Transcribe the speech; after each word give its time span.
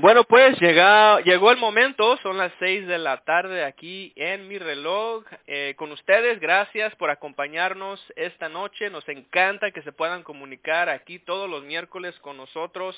Bueno, 0.00 0.22
pues 0.22 0.56
llega, 0.60 1.20
llegó 1.22 1.50
el 1.50 1.56
momento, 1.56 2.16
son 2.18 2.38
las 2.38 2.52
seis 2.60 2.86
de 2.86 2.98
la 2.98 3.16
tarde 3.16 3.64
aquí 3.64 4.12
en 4.14 4.46
mi 4.46 4.56
reloj. 4.56 5.24
Eh, 5.48 5.74
con 5.76 5.90
ustedes, 5.90 6.38
gracias 6.38 6.94
por 6.94 7.10
acompañarnos 7.10 8.00
esta 8.14 8.48
noche. 8.48 8.90
Nos 8.90 9.08
encanta 9.08 9.72
que 9.72 9.82
se 9.82 9.90
puedan 9.90 10.22
comunicar 10.22 10.88
aquí 10.88 11.18
todos 11.18 11.50
los 11.50 11.64
miércoles 11.64 12.16
con 12.20 12.36
nosotros. 12.36 12.96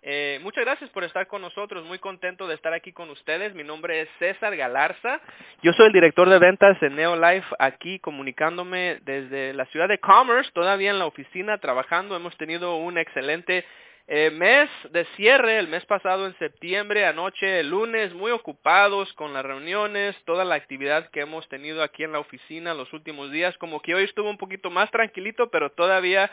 Eh, 0.00 0.40
muchas 0.42 0.64
gracias 0.64 0.88
por 0.88 1.04
estar 1.04 1.26
con 1.26 1.42
nosotros, 1.42 1.84
muy 1.84 1.98
contento 1.98 2.46
de 2.46 2.54
estar 2.54 2.72
aquí 2.72 2.92
con 2.92 3.10
ustedes. 3.10 3.54
Mi 3.54 3.62
nombre 3.62 4.00
es 4.00 4.08
César 4.18 4.56
Galarza, 4.56 5.20
yo 5.60 5.74
soy 5.74 5.88
el 5.88 5.92
director 5.92 6.30
de 6.30 6.38
ventas 6.38 6.82
en 6.82 6.96
Neolife, 6.96 7.54
aquí 7.58 7.98
comunicándome 7.98 9.00
desde 9.02 9.52
la 9.52 9.66
ciudad 9.66 9.88
de 9.88 9.98
Commerce, 9.98 10.50
todavía 10.54 10.90
en 10.90 10.98
la 10.98 11.06
oficina 11.06 11.58
trabajando. 11.58 12.16
Hemos 12.16 12.34
tenido 12.38 12.76
un 12.76 12.96
excelente 12.96 13.66
eh, 14.10 14.30
mes 14.30 14.70
de 14.90 15.04
cierre, 15.16 15.58
el 15.58 15.68
mes 15.68 15.84
pasado 15.84 16.26
en 16.26 16.38
septiembre, 16.38 17.04
anoche, 17.04 17.60
el 17.60 17.68
lunes, 17.68 18.14
muy 18.14 18.30
ocupados 18.30 19.12
con 19.12 19.34
las 19.34 19.44
reuniones, 19.44 20.16
toda 20.24 20.46
la 20.46 20.54
actividad 20.54 21.10
que 21.10 21.20
hemos 21.20 21.46
tenido 21.50 21.82
aquí 21.82 22.04
en 22.04 22.12
la 22.12 22.18
oficina 22.18 22.72
los 22.72 22.90
últimos 22.94 23.30
días, 23.30 23.54
como 23.58 23.82
que 23.82 23.94
hoy 23.94 24.04
estuvo 24.04 24.30
un 24.30 24.38
poquito 24.38 24.70
más 24.70 24.90
tranquilito, 24.90 25.50
pero 25.50 25.70
todavía 25.72 26.30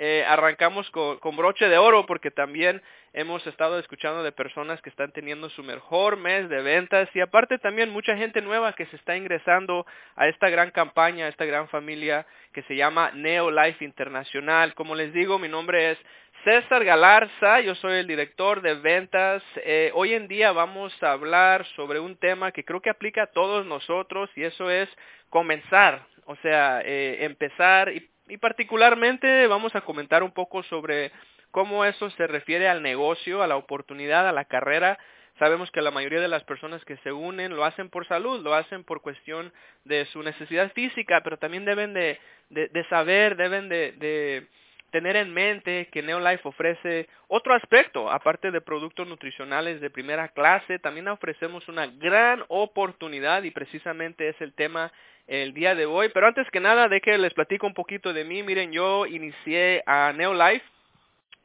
eh, 0.00 0.24
arrancamos 0.28 0.88
con, 0.92 1.36
broche 1.36 1.68
de 1.68 1.76
oro 1.76 2.06
porque 2.06 2.30
también 2.30 2.80
hemos 3.12 3.44
estado 3.48 3.80
escuchando 3.80 4.22
de 4.22 4.30
personas 4.30 4.80
que 4.80 4.90
están 4.90 5.10
teniendo 5.10 5.50
su 5.50 5.64
mejor 5.64 6.16
mes 6.16 6.48
de 6.48 6.62
ventas 6.62 7.08
y 7.14 7.20
aparte 7.20 7.58
también 7.58 7.90
mucha 7.90 8.16
gente 8.16 8.40
nueva 8.40 8.74
que 8.74 8.86
se 8.86 8.94
está 8.94 9.16
ingresando 9.16 9.84
a 10.14 10.28
esta 10.28 10.50
gran 10.50 10.70
campaña, 10.70 11.26
a 11.26 11.28
esta 11.28 11.44
gran 11.46 11.66
familia 11.68 12.26
que 12.52 12.62
se 12.62 12.76
llama 12.76 13.10
Neo 13.12 13.50
Life 13.50 13.84
Internacional. 13.84 14.72
Como 14.74 14.94
les 14.94 15.12
digo, 15.12 15.40
mi 15.40 15.48
nombre 15.48 15.90
es 15.90 15.98
César 16.44 16.84
Galarza, 16.84 17.60
yo 17.60 17.74
soy 17.74 17.94
el 17.98 18.06
director 18.06 18.62
de 18.62 18.74
ventas. 18.74 19.42
Eh, 19.64 19.90
hoy 19.94 20.14
en 20.14 20.28
día 20.28 20.52
vamos 20.52 20.92
a 21.02 21.10
hablar 21.10 21.66
sobre 21.74 21.98
un 21.98 22.16
tema 22.16 22.52
que 22.52 22.64
creo 22.64 22.80
que 22.80 22.90
aplica 22.90 23.24
a 23.24 23.32
todos 23.32 23.66
nosotros 23.66 24.30
y 24.36 24.44
eso 24.44 24.70
es 24.70 24.88
comenzar, 25.28 26.06
o 26.24 26.36
sea, 26.36 26.82
eh, 26.84 27.24
empezar 27.24 27.92
y, 27.92 28.08
y 28.28 28.36
particularmente 28.38 29.46
vamos 29.46 29.74
a 29.74 29.80
comentar 29.80 30.22
un 30.22 30.32
poco 30.32 30.62
sobre 30.64 31.12
cómo 31.50 31.84
eso 31.84 32.10
se 32.10 32.26
refiere 32.26 32.68
al 32.68 32.82
negocio, 32.82 33.42
a 33.42 33.46
la 33.46 33.56
oportunidad, 33.56 34.28
a 34.28 34.32
la 34.32 34.44
carrera. 34.44 34.98
Sabemos 35.38 35.70
que 35.70 35.82
la 35.82 35.90
mayoría 35.90 36.20
de 36.20 36.28
las 36.28 36.44
personas 36.44 36.84
que 36.84 36.96
se 36.98 37.12
unen 37.12 37.54
lo 37.54 37.64
hacen 37.64 37.88
por 37.88 38.06
salud, 38.06 38.42
lo 38.42 38.54
hacen 38.54 38.84
por 38.84 39.02
cuestión 39.02 39.52
de 39.84 40.04
su 40.06 40.22
necesidad 40.22 40.72
física, 40.72 41.22
pero 41.22 41.38
también 41.38 41.64
deben 41.64 41.94
de, 41.94 42.18
de, 42.50 42.84
saber, 42.88 43.36
deben 43.36 43.68
de, 43.68 43.92
de 43.92 44.46
tener 44.90 45.16
en 45.16 45.32
mente 45.32 45.88
que 45.92 46.02
Neolife 46.02 46.48
ofrece 46.48 47.08
otro 47.28 47.54
aspecto, 47.54 48.10
aparte 48.10 48.50
de 48.50 48.60
productos 48.60 49.06
nutricionales 49.06 49.80
de 49.80 49.90
primera 49.90 50.28
clase, 50.28 50.78
también 50.78 51.08
ofrecemos 51.08 51.68
una 51.68 51.86
gran 51.86 52.44
oportunidad 52.48 53.42
y 53.44 53.50
precisamente 53.50 54.28
es 54.28 54.40
el 54.40 54.54
tema 54.54 54.92
el 55.28 55.54
día 55.54 55.76
de 55.76 55.86
hoy. 55.86 56.08
Pero 56.12 56.26
antes 56.26 56.50
que 56.50 56.58
nada, 56.58 56.88
de 56.88 57.00
que 57.00 57.16
les 57.16 57.34
platico 57.34 57.66
un 57.66 57.74
poquito 57.74 58.12
de 58.12 58.24
mí. 58.24 58.42
Miren, 58.42 58.72
yo 58.72 59.06
inicié 59.06 59.84
a 59.86 60.12
Neolife 60.12 60.64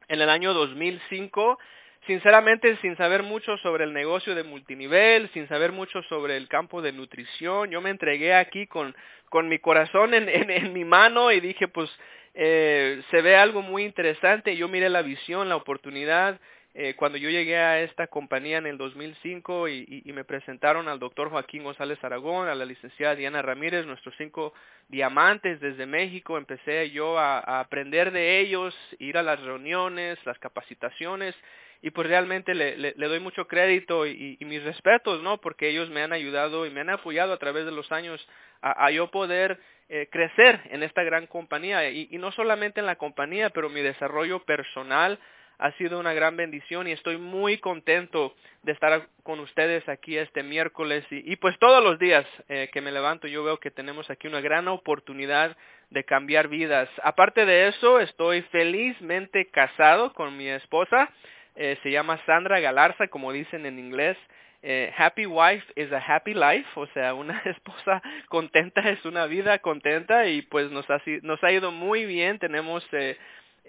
en 0.08 0.22
el 0.22 0.30
año 0.30 0.53
2005 0.53 1.59
sinceramente 2.08 2.75
sin 2.81 2.98
saber 2.98 3.23
mucho 3.23 3.58
sobre 3.59 3.86
el 3.86 3.94
negocio 3.94 4.36
de 4.36 4.44
multinivel, 4.44 5.30
sin 5.34 5.48
saber 5.48 5.72
mucho 5.72 6.02
sobre 6.03 6.38
el 6.38 6.48
campo 6.48 6.81
de 6.81 6.92
nutrición, 6.92 7.72
yo 7.72 7.81
me 7.81 7.90
entregué 7.90 8.34
aquí 8.34 8.67
con, 8.67 8.95
con 9.30 9.48
mi 9.48 9.59
corazón 9.59 10.14
en, 10.14 10.28
en, 10.28 10.50
en 10.50 10.73
mi 10.73 10.84
mano 10.84 11.31
y 11.31 11.40
dije 11.40 11.68
pues 11.68 11.90
eh, 12.34 13.02
se 13.12 13.22
ve 13.22 13.36
algo 13.36 13.62
muy 13.62 13.84
interesante, 13.84 14.56
yo 14.58 14.68
miré 14.68 14.90
la 14.90 15.02
visión, 15.02 15.50
la 15.50 15.56
oportunidad, 15.56 16.40
eh, 16.75 16.95
cuando 16.95 17.19
yo 17.19 17.29
llegué 17.29 17.55
a 17.57 17.81
esta 17.81 18.07
compañía 18.07 18.57
en 18.57 18.66
el 18.66 18.79
2005 18.79 19.67
y, 19.69 20.03
me 20.13 20.23
presentaron 20.23 20.88
al 20.88 20.97
doctor 20.97 21.29
Joaquín 21.29 21.63
González 21.63 22.03
Aragón, 22.03 22.47
a 22.47 22.55
la 22.55 22.66
licenciada 22.66 23.16
Diana 23.16 23.43
Ramírez, 23.43 23.85
nuestros 23.85 24.16
cinco 24.17 24.53
diamantes 24.89 25.59
desde 25.59 25.85
México, 25.85 26.38
empecé 26.38 26.89
yo 26.89 27.19
a, 27.19 27.59
aprender 27.59 28.12
de 28.12 28.39
ellos, 28.39 28.75
ir 28.97 29.17
a 29.19 29.23
las 29.23 29.39
reuniones, 29.41 30.17
las 30.25 30.39
capacitaciones, 30.39 31.35
y 31.83 31.91
pues 31.91 32.07
realmente 32.07 32.56
le, 32.56 32.94
doy 32.94 33.19
mucho 33.19 33.47
crédito 33.47 34.07
y, 34.07 34.38
mis 34.41 34.63
respetos, 34.63 35.22
¿no? 35.22 35.39
Porque 35.41 35.69
ellos 35.69 35.91
me 35.91 36.01
han 36.01 36.13
ayudado 36.13 36.66
y 36.66 36.72
me 36.72 36.81
han 36.81 36.89
apoyado 36.89 37.33
a 37.33 37.38
través 37.38 37.66
de 37.66 37.72
los 37.72 37.91
años 37.91 38.25
a, 38.62 38.85
a 38.85 38.89
yo 38.89 39.12
poder 39.12 39.59
eh, 39.89 40.07
crecer 40.12 40.62
en 40.72 40.81
esta 40.81 41.03
gran 41.03 41.28
compañía 41.28 41.88
y, 41.89 42.07
y 42.09 42.17
no 42.17 42.31
solamente 42.31 42.79
en 42.79 42.88
la 42.88 42.95
compañía, 42.95 43.51
pero 43.51 43.69
mi 43.69 43.81
desarrollo 43.81 44.44
personal 44.44 45.19
ha 45.63 45.72
sido 45.78 45.97
una 45.97 46.13
gran 46.13 46.35
bendición 46.35 46.90
y 46.90 46.91
estoy 46.91 47.18
muy 47.18 47.57
contento 47.57 48.35
de 48.63 48.74
estar 48.74 49.07
con 49.24 49.40
ustedes 49.40 49.88
aquí 49.88 50.18
este 50.18 50.44
miércoles 50.44 51.06
y, 51.09 51.31
y 51.31 51.38
pues 51.38 51.57
todos 51.57 51.81
los 51.81 51.97
días 52.00 52.25
eh, 52.50 52.69
que 52.74 52.81
me 52.81 52.91
levanto 52.91 53.28
yo 53.28 53.46
veo 53.46 53.62
que 53.62 53.72
tenemos 53.72 54.09
aquí 54.09 54.28
una 54.28 54.41
gran 54.41 54.68
oportunidad 54.68 55.56
de 55.90 56.03
cambiar 56.03 56.50
vidas. 56.50 56.90
Aparte 57.01 57.46
de 57.46 57.69
eso, 57.69 58.01
estoy 58.01 58.41
felizmente 58.51 59.46
casado 59.51 60.12
con 60.13 60.35
mi 60.35 60.50
esposa, 60.50 61.09
eh, 61.56 61.78
se 61.81 61.91
llama 61.91 62.19
Sandra 62.25 62.59
Galarza, 62.59 63.07
como 63.07 63.31
dicen 63.31 63.66
en 63.66 63.80
inglés. 63.80 64.18
Eh, 64.63 64.94
happy 64.97 65.25
wife 65.25 65.66
is 65.75 65.91
a 65.94 65.97
happy 65.97 66.34
life, 66.34 66.68
o 66.75 66.88
sea, 66.88 67.13
una 67.13 67.41
esposa 67.45 68.01
contenta 68.28 68.81
es 68.90 69.06
una 69.06 69.28
vida 69.28 69.59
contenta 69.59 70.28
y 70.28 70.41
pues 70.41 70.72
nos 70.72 70.90
ha, 70.90 71.01
nos 71.22 71.41
ha 71.41 71.51
ido 71.53 71.72
muy 71.72 72.06
bien, 72.06 72.38
tenemos 72.38 72.85
eh, 72.91 73.18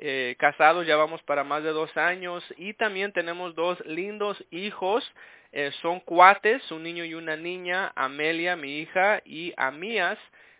eh, 0.06 0.36
casados 0.38 0.86
ya 0.86 0.96
vamos 0.96 1.22
para 1.22 1.44
más 1.44 1.62
de 1.62 1.70
dos 1.70 1.96
años 1.96 2.44
y 2.58 2.74
también 2.74 3.12
tenemos 3.12 3.54
dos 3.54 3.80
lindos 3.86 4.36
hijos, 4.50 5.02
eh, 5.52 5.70
son 5.80 6.00
cuates, 6.00 6.70
un 6.70 6.82
niño 6.82 7.06
y 7.06 7.14
una 7.14 7.36
niña, 7.36 7.90
Amelia, 7.96 8.54
mi 8.54 8.80
hija, 8.80 9.22
y 9.24 9.54
Amías, 9.56 10.18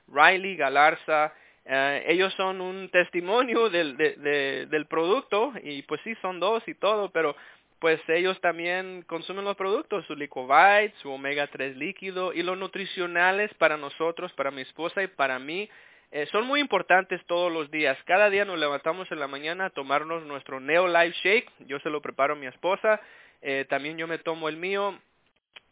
Riley 0.08 0.56
Galarza, 0.56 1.34
Uh, 1.66 1.96
ellos 2.06 2.30
son 2.34 2.60
un 2.60 2.90
testimonio 2.90 3.70
del, 3.70 3.96
de, 3.96 4.16
de, 4.16 4.66
del 4.66 4.84
producto 4.84 5.50
y 5.62 5.80
pues 5.84 5.98
sí 6.04 6.14
son 6.20 6.38
dos 6.38 6.62
y 6.68 6.74
todo, 6.74 7.08
pero 7.10 7.34
pues 7.78 8.00
ellos 8.08 8.38
también 8.42 9.02
consumen 9.06 9.46
los 9.46 9.56
productos, 9.56 10.04
su 10.06 10.14
Licovite, 10.14 10.92
su 11.00 11.10
omega 11.10 11.46
3 11.46 11.76
líquido 11.76 12.34
y 12.34 12.42
los 12.42 12.58
nutricionales 12.58 13.52
para 13.54 13.78
nosotros, 13.78 14.30
para 14.34 14.50
mi 14.50 14.60
esposa 14.60 15.02
y 15.02 15.06
para 15.06 15.38
mí 15.38 15.70
eh, 16.14 16.28
son 16.30 16.46
muy 16.46 16.60
importantes 16.60 17.20
todos 17.26 17.52
los 17.52 17.72
días. 17.72 17.98
Cada 18.04 18.30
día 18.30 18.44
nos 18.44 18.56
levantamos 18.56 19.10
en 19.10 19.18
la 19.18 19.26
mañana 19.26 19.64
a 19.64 19.70
tomarnos 19.70 20.24
nuestro 20.24 20.60
Neo 20.60 20.86
Life 20.86 21.16
Shake, 21.24 21.50
yo 21.66 21.80
se 21.80 21.90
lo 21.90 22.00
preparo 22.00 22.34
a 22.34 22.36
mi 22.36 22.46
esposa, 22.46 23.00
eh, 23.42 23.66
también 23.68 23.98
yo 23.98 24.06
me 24.06 24.18
tomo 24.18 24.48
el 24.48 24.56
mío 24.56 24.96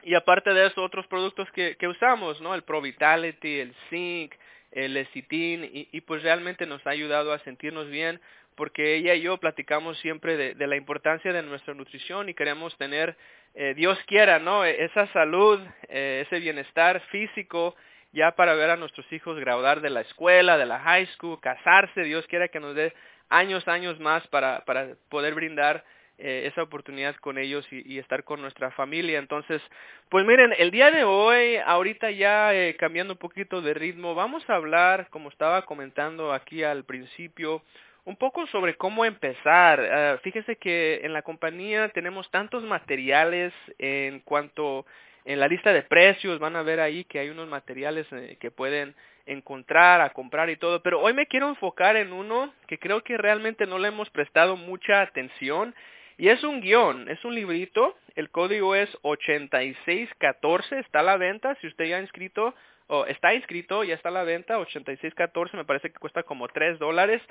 y 0.03 0.17
aparte 0.17 0.53
de 0.53 0.67
eso 0.67 0.83
otros 0.83 1.07
productos 1.07 1.49
que, 1.53 1.77
que 1.77 1.87
usamos, 1.87 2.41
¿no? 2.41 2.57
El 2.57 2.65
Pro 2.65 2.81
Vitality, 2.81 3.61
el 3.61 3.73
Zinc, 3.89 4.35
el 4.73 4.95
lecitin 4.95 5.63
y, 5.63 5.89
y 5.93 6.01
pues 6.01 6.25
realmente 6.25 6.67
nos 6.67 6.85
ha 6.89 6.91
ayudado 6.91 7.33
a 7.33 7.39
sentirnos 7.45 7.89
bien 7.89 8.21
porque 8.57 8.97
ella 8.97 9.15
y 9.15 9.21
yo 9.21 9.39
platicamos 9.39 9.97
siempre 9.99 10.37
de, 10.37 10.55
de 10.57 10.67
la 10.67 10.75
importancia 10.75 11.33
de 11.33 11.45
nuestra 11.45 11.73
nutrición 11.75 12.29
y 12.29 12.35
queremos 12.35 12.77
tener, 12.79 13.17
eh, 13.55 13.75
Dios 13.77 13.97
quiera, 14.09 14.41
¿no? 14.41 14.65
Esa 14.65 15.07
salud, 15.13 15.61
ese 15.89 16.41
bienestar 16.41 17.01
físico 17.13 17.77
ya 18.13 18.33
para 18.33 18.55
ver 18.55 18.71
a 18.71 18.77
nuestros 18.77 19.11
hijos 19.13 19.39
graduar 19.39 19.81
de 19.81 19.91
la 19.91 20.03
escuela, 20.03 20.59
de 20.59 20.67
la 20.67 20.81
high 20.81 21.07
school, 21.15 21.41
casarse, 21.41 22.03
Dios 22.03 22.27
quiera 22.27 22.49
que 22.49 22.61
nos 22.61 22.75
dé 22.75 22.93
años, 23.29 23.67
años 23.67 23.99
más 23.99 24.27
para, 24.29 24.65
para 24.65 24.95
poder 25.09 25.35
brindar 25.35 25.85
eh, 26.19 26.47
esa 26.47 26.63
oportunidad 26.63 27.17
con 27.17 27.39
ellos 27.39 27.67
y, 27.73 27.99
estar 27.99 28.23
con 28.23 28.41
nuestra 28.41 28.71
familia. 28.73 29.19
Entonces, 29.19 29.63
pues 30.09 30.25
miren, 30.27 30.55
el 30.57 30.71
día 30.71 30.91
de 30.91 31.05
hoy, 31.05 31.57
ahorita 31.57 32.11
ya 32.11 32.55
eh, 32.55 32.77
cambiando 32.77 33.15
un 33.15 33.19
poquito 33.19 33.63
de 33.63 33.75
ritmo, 33.75 34.15
vamos 34.15 34.49
a 34.49 34.55
hablar, 34.55 35.09
como 35.11 35.31
estaba 35.31 35.63
comentando 35.63 36.33
aquí 36.33 36.63
al 36.63 36.85
principio, 36.85 37.63
un 38.05 38.17
poco 38.17 38.47
sobre 38.49 38.77
cómo 38.77 39.05
empezar. 39.05 39.81
Uh, 39.81 40.19
fíjese 40.19 40.57
que 40.57 41.01
en 41.03 41.13
la 41.13 41.23
compañía 41.23 41.89
tenemos 41.89 42.31
tantos 42.31 42.63
materiales 42.63 43.53
en 43.79 44.21
cuanto 44.21 44.85
en 45.25 45.41
la 45.41 45.49
lista 45.49 45.73
de 45.73 45.83
precios, 45.83 46.39
van 46.39 46.57
a 46.57 46.63
ver 46.63 46.81
ahí 46.81 47.05
que 47.05 47.19
hay 47.19 47.29
unos 47.29 47.49
materiales 47.49 48.07
eh, 48.13 48.37
que 48.41 48.51
pueden 48.51 48.95
encontrar, 49.27 50.01
a 50.01 50.11
comprar 50.11 50.51
y 50.51 50.57
todo, 50.57 50.83
pero 50.83 51.01
hoy 51.01 51.15
me 51.15 51.27
quiero 51.27 51.49
enfocar 51.49 51.97
en 51.97 52.13
uno 52.13 52.53
que 52.67 52.79
creo 52.79 53.03
que 53.03 53.17
realmente 53.17 53.67
no 53.67 53.79
le 53.79 53.89
hemos 53.89 54.11
prestado 54.11 54.57
mucha 54.57 55.01
atención 55.01 55.75
y 56.19 56.29
es 56.29 56.43
un 56.45 56.61
guion, 56.61 57.09
es 57.09 57.25
un 57.25 57.35
librito, 57.35 57.97
el 58.15 58.31
código 58.31 58.75
es 58.75 58.91
8614, 59.03 60.79
está 60.81 61.01
a 61.01 61.05
la 61.05 61.17
venta, 61.17 61.57
si 61.61 61.67
usted 61.67 61.87
ya 61.87 61.97
ha 61.97 62.01
inscrito, 62.01 62.55
o 62.89 63.07
está 63.07 63.35
inscrito, 63.35 63.85
ya 63.85 63.95
está 63.95 64.11
a 64.11 64.13
la 64.13 64.25
venta, 64.25 64.59
8614, 64.59 65.57
me 65.57 65.65
parece 65.65 65.91
que 65.91 65.99
cuesta 65.99 66.23
como 66.23 66.49
3 66.49 66.79
dólares, 66.79 67.23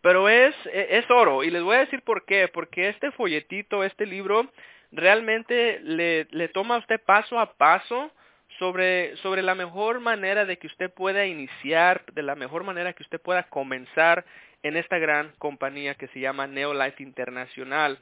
pero 0.00 0.28
es, 0.28 0.54
e, 0.66 0.98
es 0.98 1.10
oro, 1.10 1.44
y 1.44 1.50
les 1.50 1.62
voy 1.62 1.76
a 1.76 1.80
decir 1.80 2.02
por 2.02 2.24
qué, 2.24 2.48
porque 2.48 2.88
este 2.88 3.10
folletito, 3.12 3.84
este 3.84 4.06
libro, 4.06 4.50
realmente 4.92 5.80
le, 5.80 6.48
toma 6.48 6.76
a 6.76 6.78
usted 6.78 7.00
paso 7.04 7.38
a 7.38 7.54
paso 7.54 8.12
sobre, 8.58 9.16
sobre 9.16 9.42
la 9.42 9.54
mejor 9.54 10.00
manera 10.00 10.44
de 10.44 10.58
que 10.58 10.66
usted 10.66 10.92
pueda 10.92 11.26
iniciar, 11.26 12.04
de 12.12 12.22
la 12.22 12.34
mejor 12.34 12.64
manera 12.64 12.92
que 12.92 13.02
usted 13.02 13.20
pueda 13.20 13.44
comenzar 13.44 14.24
en 14.62 14.76
esta 14.76 14.98
gran 14.98 15.32
compañía 15.38 15.94
que 15.94 16.08
se 16.08 16.20
llama 16.20 16.46
Neolife 16.46 17.02
Internacional. 17.02 17.98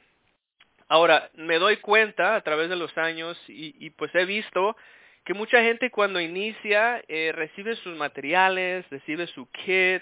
Ahora, 0.87 1.29
me 1.35 1.57
doy 1.57 1.77
cuenta 1.77 2.35
a 2.35 2.41
través 2.41 2.69
de 2.69 2.75
los 2.75 2.95
años 2.97 3.41
y, 3.47 3.73
y 3.79 3.89
pues 3.91 4.13
he 4.13 4.25
visto 4.25 4.75
que 5.23 5.33
mucha 5.33 5.61
gente 5.61 5.91
cuando 5.91 6.19
inicia 6.19 7.01
eh, 7.07 7.31
recibe 7.33 7.75
sus 7.77 7.95
materiales, 7.95 8.89
recibe 8.89 9.27
su 9.27 9.49
kit, 9.51 10.01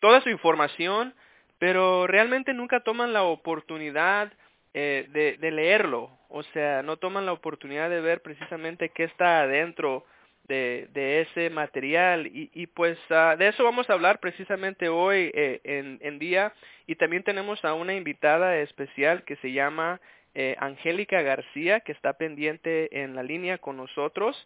toda 0.00 0.20
su 0.20 0.28
información, 0.28 1.14
pero 1.58 2.06
realmente 2.06 2.52
nunca 2.52 2.80
toman 2.80 3.12
la 3.12 3.22
oportunidad 3.22 4.32
eh, 4.74 5.06
de, 5.10 5.36
de, 5.38 5.50
leerlo, 5.50 6.10
o 6.28 6.42
sea, 6.42 6.82
no 6.82 6.96
toman 6.96 7.26
la 7.26 7.32
oportunidad 7.32 7.88
de 7.88 8.00
ver 8.00 8.22
precisamente 8.22 8.90
qué 8.90 9.04
está 9.04 9.40
adentro 9.40 10.04
de, 10.48 11.20
ese 11.22 11.50
material. 11.50 12.26
Y, 12.26 12.50
y 12.52 12.66
pues 12.66 12.98
uh, 13.10 13.36
de 13.36 13.48
eso 13.48 13.64
vamos 13.64 13.88
a 13.88 13.94
hablar 13.94 14.20
precisamente 14.20 14.88
hoy 14.88 15.30
eh, 15.34 15.60
en, 15.64 15.98
en 16.02 16.18
día. 16.18 16.52
Y 16.86 16.96
también 16.96 17.22
tenemos 17.22 17.64
a 17.64 17.74
una 17.74 17.94
invitada 17.94 18.58
especial 18.58 19.24
que 19.24 19.36
se 19.36 19.52
llama 19.52 20.00
eh, 20.34 20.56
Angélica 20.58 21.22
García 21.22 21.80
que 21.80 21.92
está 21.92 22.14
pendiente 22.14 23.02
en 23.02 23.14
la 23.14 23.22
línea 23.22 23.58
con 23.58 23.76
nosotros. 23.76 24.36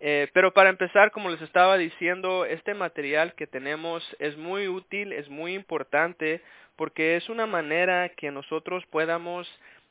Eh, 0.00 0.28
pero 0.32 0.52
para 0.52 0.70
empezar, 0.70 1.10
como 1.10 1.30
les 1.30 1.40
estaba 1.42 1.76
diciendo, 1.76 2.44
este 2.44 2.74
material 2.74 3.34
que 3.34 3.46
tenemos 3.46 4.04
es 4.20 4.36
muy 4.36 4.68
útil, 4.68 5.12
es 5.12 5.28
muy 5.28 5.54
importante 5.54 6.40
porque 6.76 7.16
es 7.16 7.28
una 7.28 7.46
manera 7.46 8.10
que 8.10 8.30
nosotros 8.30 8.84
podamos 8.86 9.48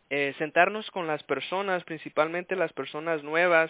eh, 0.10 0.34
sentarnos 0.38 0.90
con 0.92 1.06
las 1.06 1.22
personas, 1.24 1.84
principalmente 1.84 2.56
las 2.56 2.72
personas 2.72 3.24
nuevas, 3.24 3.70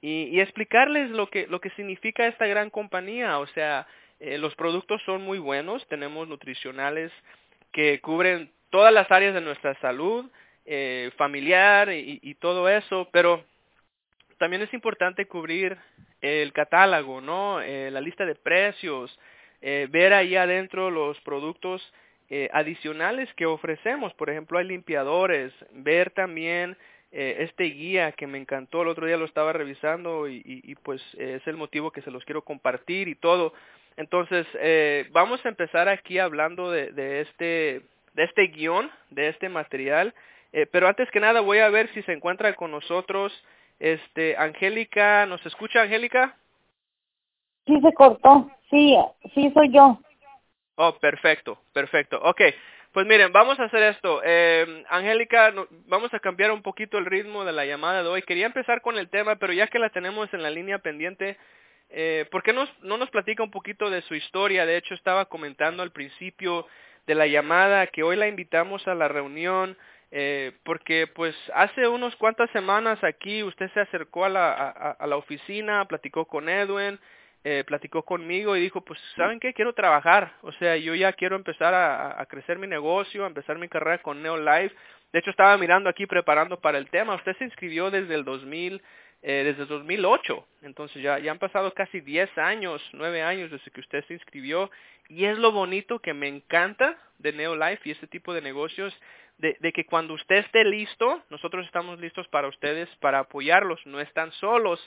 y, 0.00 0.40
explicarles 0.40 1.10
lo 1.10 1.28
que, 1.28 1.46
lo 1.46 1.60
que 1.60 1.70
significa 1.70 2.26
esta 2.26 2.46
gran 2.46 2.70
compañía. 2.70 3.38
O 3.38 3.46
sea, 3.48 3.86
eh, 4.20 4.36
los 4.38 4.54
productos 4.56 5.00
son 5.04 5.22
muy 5.22 5.38
buenos, 5.38 5.86
tenemos 5.88 6.28
nutricionales 6.28 7.12
que 7.72 8.00
cubren 8.00 8.50
todas 8.70 8.92
las 8.92 9.10
áreas 9.10 9.34
de 9.34 9.40
nuestra 9.40 9.74
salud, 9.80 10.30
eh, 10.64 11.10
familiar 11.16 11.90
y, 11.92 12.34
todo 12.40 12.68
eso, 12.68 13.08
pero 13.12 13.44
también 14.38 14.62
es 14.62 14.74
importante 14.74 15.26
cubrir 15.26 15.76
el 16.20 16.52
catálogo, 16.52 17.20
¿no? 17.20 17.60
La 17.60 18.00
lista 18.00 18.26
de 18.26 18.34
precios, 18.34 19.16
ver 19.60 20.12
ahí 20.12 20.36
adentro 20.36 20.90
los 20.90 21.20
productos 21.20 21.82
eh, 22.30 22.48
adicionales 22.52 23.32
que 23.34 23.46
ofrecemos. 23.46 24.12
Por 24.14 24.30
ejemplo, 24.30 24.58
hay 24.58 24.66
limpiadores, 24.66 25.52
ver 25.72 26.10
también 26.10 26.76
eh, 27.12 27.36
este 27.40 27.64
guía 27.64 28.12
que 28.12 28.26
me 28.26 28.38
encantó, 28.38 28.82
el 28.82 28.88
otro 28.88 29.06
día 29.06 29.16
lo 29.16 29.24
estaba 29.24 29.52
revisando 29.52 30.28
y, 30.28 30.76
pues 30.82 31.02
es 31.18 31.46
el 31.46 31.56
motivo 31.56 31.90
que 31.90 32.02
se 32.02 32.10
los 32.10 32.24
quiero 32.24 32.42
compartir 32.42 33.08
y 33.08 33.14
todo. 33.14 33.52
Entonces, 33.96 34.46
eh, 34.60 35.08
vamos 35.12 35.44
a 35.44 35.48
empezar 35.48 35.88
aquí 35.88 36.18
hablando 36.18 36.70
de, 36.70 36.92
de 36.92 37.20
este 37.22 37.82
de 38.16 38.24
este 38.24 38.48
guion, 38.48 38.90
de 39.10 39.28
este 39.28 39.48
material. 39.48 40.14
Eh, 40.52 40.66
pero 40.66 40.88
antes 40.88 41.10
que 41.10 41.20
nada 41.20 41.40
voy 41.40 41.58
a 41.58 41.68
ver 41.68 41.92
si 41.92 42.02
se 42.02 42.12
encuentra 42.12 42.54
con 42.54 42.70
nosotros 42.70 43.32
este 43.78 44.36
Angélica. 44.36 45.26
¿Nos 45.26 45.44
escucha 45.46 45.82
Angélica? 45.82 46.34
Sí, 47.66 47.78
se 47.80 47.92
cortó. 47.92 48.50
Sí, 48.70 48.96
sí 49.34 49.50
soy 49.54 49.70
yo. 49.72 50.00
Oh, 50.76 50.98
perfecto, 50.98 51.58
perfecto. 51.72 52.20
Ok, 52.22 52.42
pues 52.92 53.06
miren, 53.06 53.32
vamos 53.32 53.58
a 53.58 53.64
hacer 53.64 53.82
esto. 53.82 54.20
Eh, 54.24 54.84
Angélica, 54.90 55.52
vamos 55.86 56.12
a 56.12 56.20
cambiar 56.20 56.50
un 56.50 56.62
poquito 56.62 56.98
el 56.98 57.06
ritmo 57.06 57.44
de 57.44 57.52
la 57.52 57.64
llamada 57.64 58.02
de 58.02 58.08
hoy. 58.08 58.22
Quería 58.22 58.46
empezar 58.46 58.82
con 58.82 58.98
el 58.98 59.08
tema, 59.08 59.36
pero 59.36 59.52
ya 59.52 59.68
que 59.68 59.78
la 59.78 59.90
tenemos 59.90 60.32
en 60.34 60.42
la 60.42 60.50
línea 60.50 60.78
pendiente, 60.78 61.38
eh, 61.88 62.26
¿por 62.30 62.42
qué 62.42 62.52
no 62.52 62.66
nos 62.82 63.10
platica 63.10 63.42
un 63.42 63.50
poquito 63.50 63.88
de 63.90 64.02
su 64.02 64.14
historia? 64.14 64.66
De 64.66 64.76
hecho, 64.76 64.94
estaba 64.94 65.26
comentando 65.26 65.82
al 65.82 65.92
principio 65.92 66.66
de 67.06 67.14
la 67.14 67.26
llamada 67.26 67.86
que 67.86 68.02
hoy 68.02 68.16
la 68.16 68.28
invitamos 68.28 68.86
a 68.86 68.94
la 68.94 69.08
reunión 69.08 69.76
eh, 70.10 70.52
porque 70.64 71.06
pues 71.08 71.34
hace 71.54 71.88
unos 71.88 72.14
cuantas 72.16 72.50
semanas 72.50 73.02
aquí 73.02 73.42
usted 73.42 73.70
se 73.72 73.80
acercó 73.80 74.24
a 74.24 74.28
la, 74.28 74.52
a 74.70 75.06
la 75.06 75.16
oficina, 75.16 75.84
platicó 75.86 76.26
con 76.26 76.48
Edwin, 76.48 76.98
eh, 77.48 77.62
platicó 77.62 78.02
conmigo 78.02 78.56
y 78.56 78.60
dijo, 78.60 78.80
pues, 78.80 78.98
¿saben 79.14 79.38
qué? 79.38 79.54
Quiero 79.54 79.72
trabajar. 79.72 80.32
O 80.42 80.50
sea, 80.50 80.76
yo 80.76 80.96
ya 80.96 81.12
quiero 81.12 81.36
empezar 81.36 81.74
a, 81.74 82.20
a 82.20 82.26
crecer 82.26 82.58
mi 82.58 82.66
negocio, 82.66 83.22
a 83.22 83.28
empezar 83.28 83.56
mi 83.56 83.68
carrera 83.68 84.02
con 84.02 84.20
Neolife. 84.20 84.74
De 85.12 85.20
hecho, 85.20 85.30
estaba 85.30 85.56
mirando 85.56 85.88
aquí 85.88 86.06
preparando 86.06 86.58
para 86.58 86.76
el 86.76 86.90
tema. 86.90 87.14
Usted 87.14 87.36
se 87.36 87.44
inscribió 87.44 87.88
desde 87.92 88.16
el 88.16 88.24
2000, 88.24 88.82
eh, 89.22 89.42
desde 89.44 89.62
el 89.62 89.68
2008. 89.68 90.44
Entonces 90.62 91.00
ya, 91.00 91.20
ya 91.20 91.30
han 91.30 91.38
pasado 91.38 91.72
casi 91.72 92.00
10 92.00 92.36
años, 92.36 92.82
9 92.94 93.22
años 93.22 93.52
desde 93.52 93.70
que 93.70 93.78
usted 93.78 94.04
se 94.06 94.14
inscribió. 94.14 94.68
Y 95.08 95.26
es 95.26 95.38
lo 95.38 95.52
bonito 95.52 96.00
que 96.00 96.14
me 96.14 96.26
encanta 96.26 96.98
de 97.18 97.32
Neolife 97.32 97.88
y 97.88 97.92
este 97.92 98.08
tipo 98.08 98.34
de 98.34 98.42
negocios, 98.42 98.92
de, 99.38 99.56
de 99.60 99.72
que 99.72 99.86
cuando 99.86 100.14
usted 100.14 100.38
esté 100.38 100.64
listo, 100.64 101.22
nosotros 101.30 101.64
estamos 101.64 102.00
listos 102.00 102.26
para 102.26 102.48
ustedes, 102.48 102.88
para 102.96 103.20
apoyarlos. 103.20 103.78
No 103.86 104.00
están 104.00 104.32
solos 104.32 104.84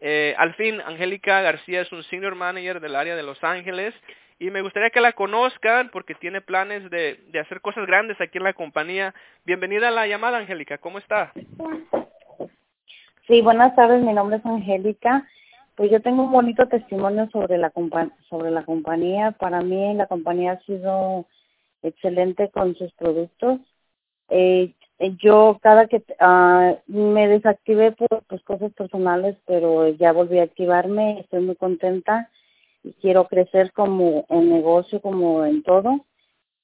eh, 0.00 0.34
al 0.38 0.54
fin, 0.54 0.80
Angélica 0.80 1.40
García 1.40 1.80
es 1.80 1.92
un 1.92 2.02
senior 2.04 2.34
manager 2.34 2.80
del 2.80 2.96
área 2.96 3.16
de 3.16 3.22
Los 3.22 3.42
Ángeles 3.42 3.94
y 4.38 4.50
me 4.50 4.60
gustaría 4.60 4.90
que 4.90 5.00
la 5.00 5.12
conozcan 5.12 5.90
porque 5.90 6.14
tiene 6.14 6.42
planes 6.42 6.90
de, 6.90 7.18
hacer 7.40 7.60
cosas 7.62 7.86
grandes 7.86 8.20
aquí 8.20 8.36
en 8.38 8.44
la 8.44 8.52
compañía. 8.52 9.14
Bienvenida 9.44 9.88
a 9.88 9.92
la 9.92 10.06
llamada, 10.06 10.38
Angélica. 10.38 10.78
¿Cómo 10.78 10.98
está? 10.98 11.32
Sí, 13.26 13.40
buenas 13.40 13.74
tardes. 13.74 14.02
Mi 14.02 14.12
nombre 14.12 14.36
es 14.36 14.44
Angélica. 14.44 15.26
Pues 15.74 15.90
yo 15.90 16.00
tengo 16.00 16.24
un 16.24 16.32
bonito 16.32 16.68
testimonio 16.68 17.28
sobre 17.30 17.56
la 17.58 17.72
sobre 18.28 18.50
la 18.50 18.64
compañía. 18.64 19.32
Para 19.32 19.62
mí 19.62 19.94
la 19.94 20.06
compañía 20.06 20.52
ha 20.52 20.60
sido 20.60 21.26
excelente 21.82 22.50
con 22.50 22.74
sus 22.76 22.92
productos. 22.92 23.60
Eh, 24.28 24.74
yo 24.98 25.58
cada 25.62 25.86
que 25.86 26.02
uh, 26.20 26.76
me 26.86 27.28
desactivé 27.28 27.92
por 27.92 28.22
pues, 28.28 28.42
cosas 28.44 28.72
personales, 28.72 29.36
pero 29.46 29.88
ya 29.88 30.12
volví 30.12 30.38
a 30.38 30.44
activarme, 30.44 31.20
estoy 31.20 31.40
muy 31.40 31.56
contenta 31.56 32.30
y 32.82 32.92
quiero 32.94 33.26
crecer 33.26 33.72
como 33.72 34.24
en 34.30 34.50
negocio, 34.50 35.00
como 35.00 35.44
en 35.44 35.62
todo. 35.62 36.04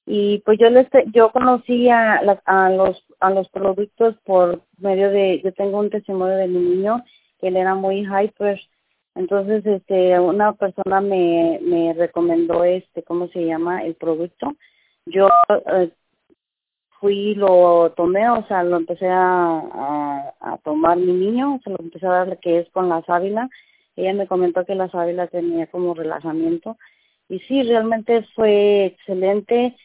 Y 0.06 0.38
pues 0.40 0.58
yo 0.58 0.68
les, 0.70 0.88
yo 1.12 1.30
conocí 1.30 1.88
a, 1.88 2.20
a 2.46 2.70
los 2.70 3.04
a 3.20 3.30
los 3.30 3.48
productos 3.50 4.16
por 4.24 4.62
medio 4.78 5.10
de, 5.10 5.40
yo 5.44 5.52
tengo 5.52 5.78
un 5.78 5.90
testimonio 5.90 6.36
de 6.36 6.48
mi 6.48 6.58
niño 6.58 7.04
que 7.38 7.48
él 7.48 7.56
era 7.56 7.74
muy 7.76 8.04
hyper, 8.04 8.60
entonces 9.14 9.64
este 9.64 10.18
una 10.18 10.54
persona 10.54 11.00
me 11.00 11.60
me 11.62 11.92
recomendó 11.92 12.64
este, 12.64 13.02
¿cómo 13.04 13.28
se 13.28 13.44
llama? 13.46 13.84
el 13.84 13.94
producto. 13.94 14.54
Yo 15.06 15.28
eh, 15.72 15.90
fui 17.02 17.34
lo 17.34 17.92
tomé, 17.96 18.30
o 18.30 18.46
sea, 18.46 18.62
lo 18.62 18.76
empecé 18.76 19.08
a, 19.08 20.32
a, 20.40 20.58
tomar 20.64 20.96
mi 20.96 21.12
niño, 21.12 21.60
se 21.64 21.70
lo 21.70 21.76
empecé 21.80 22.06
a 22.06 22.10
dar 22.10 22.38
que 22.38 22.60
es 22.60 22.70
con 22.70 22.88
la 22.88 23.02
sábila. 23.02 23.50
Ella 23.96 24.14
me 24.14 24.28
comentó 24.28 24.64
que 24.64 24.76
la 24.76 24.88
sábila 24.88 25.26
tenía 25.26 25.66
como 25.66 25.94
relajamiento 25.94 26.78
y 27.28 27.40
sí, 27.40 27.64
realmente 27.64 28.22
fue 28.36 28.86
excelente. 28.86 29.76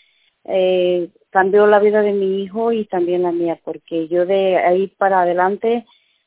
Eh, 0.46 1.10
cambió 1.32 1.66
la 1.66 1.80
vida 1.80 2.04
de 2.04 2.14
mi 2.14 2.44
hijo 2.44 2.72
y 2.72 2.86
también 2.86 3.24
la 3.24 3.32
mía, 3.32 3.60
porque 3.64 4.08
yo 4.08 4.28
de 4.28 4.58
ahí 4.58 4.88
para 4.88 5.22
adelante, 5.22 5.86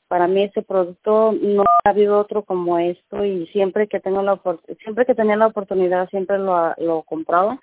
para 0.08 0.26
mí 0.26 0.42
este 0.42 0.62
producto 0.62 1.32
no 1.40 1.62
ha 1.84 1.90
habido 1.90 2.18
otro 2.18 2.42
como 2.42 2.80
esto 2.80 3.24
y 3.24 3.46
siempre 3.48 3.86
que 3.86 4.00
tengo 4.00 4.22
la 4.22 4.40
siempre 4.82 5.06
que 5.06 5.14
tenía 5.14 5.36
la 5.36 5.46
oportunidad 5.46 6.10
siempre 6.10 6.38
lo 6.38 6.74
lo 6.78 7.02
compraba 7.02 7.60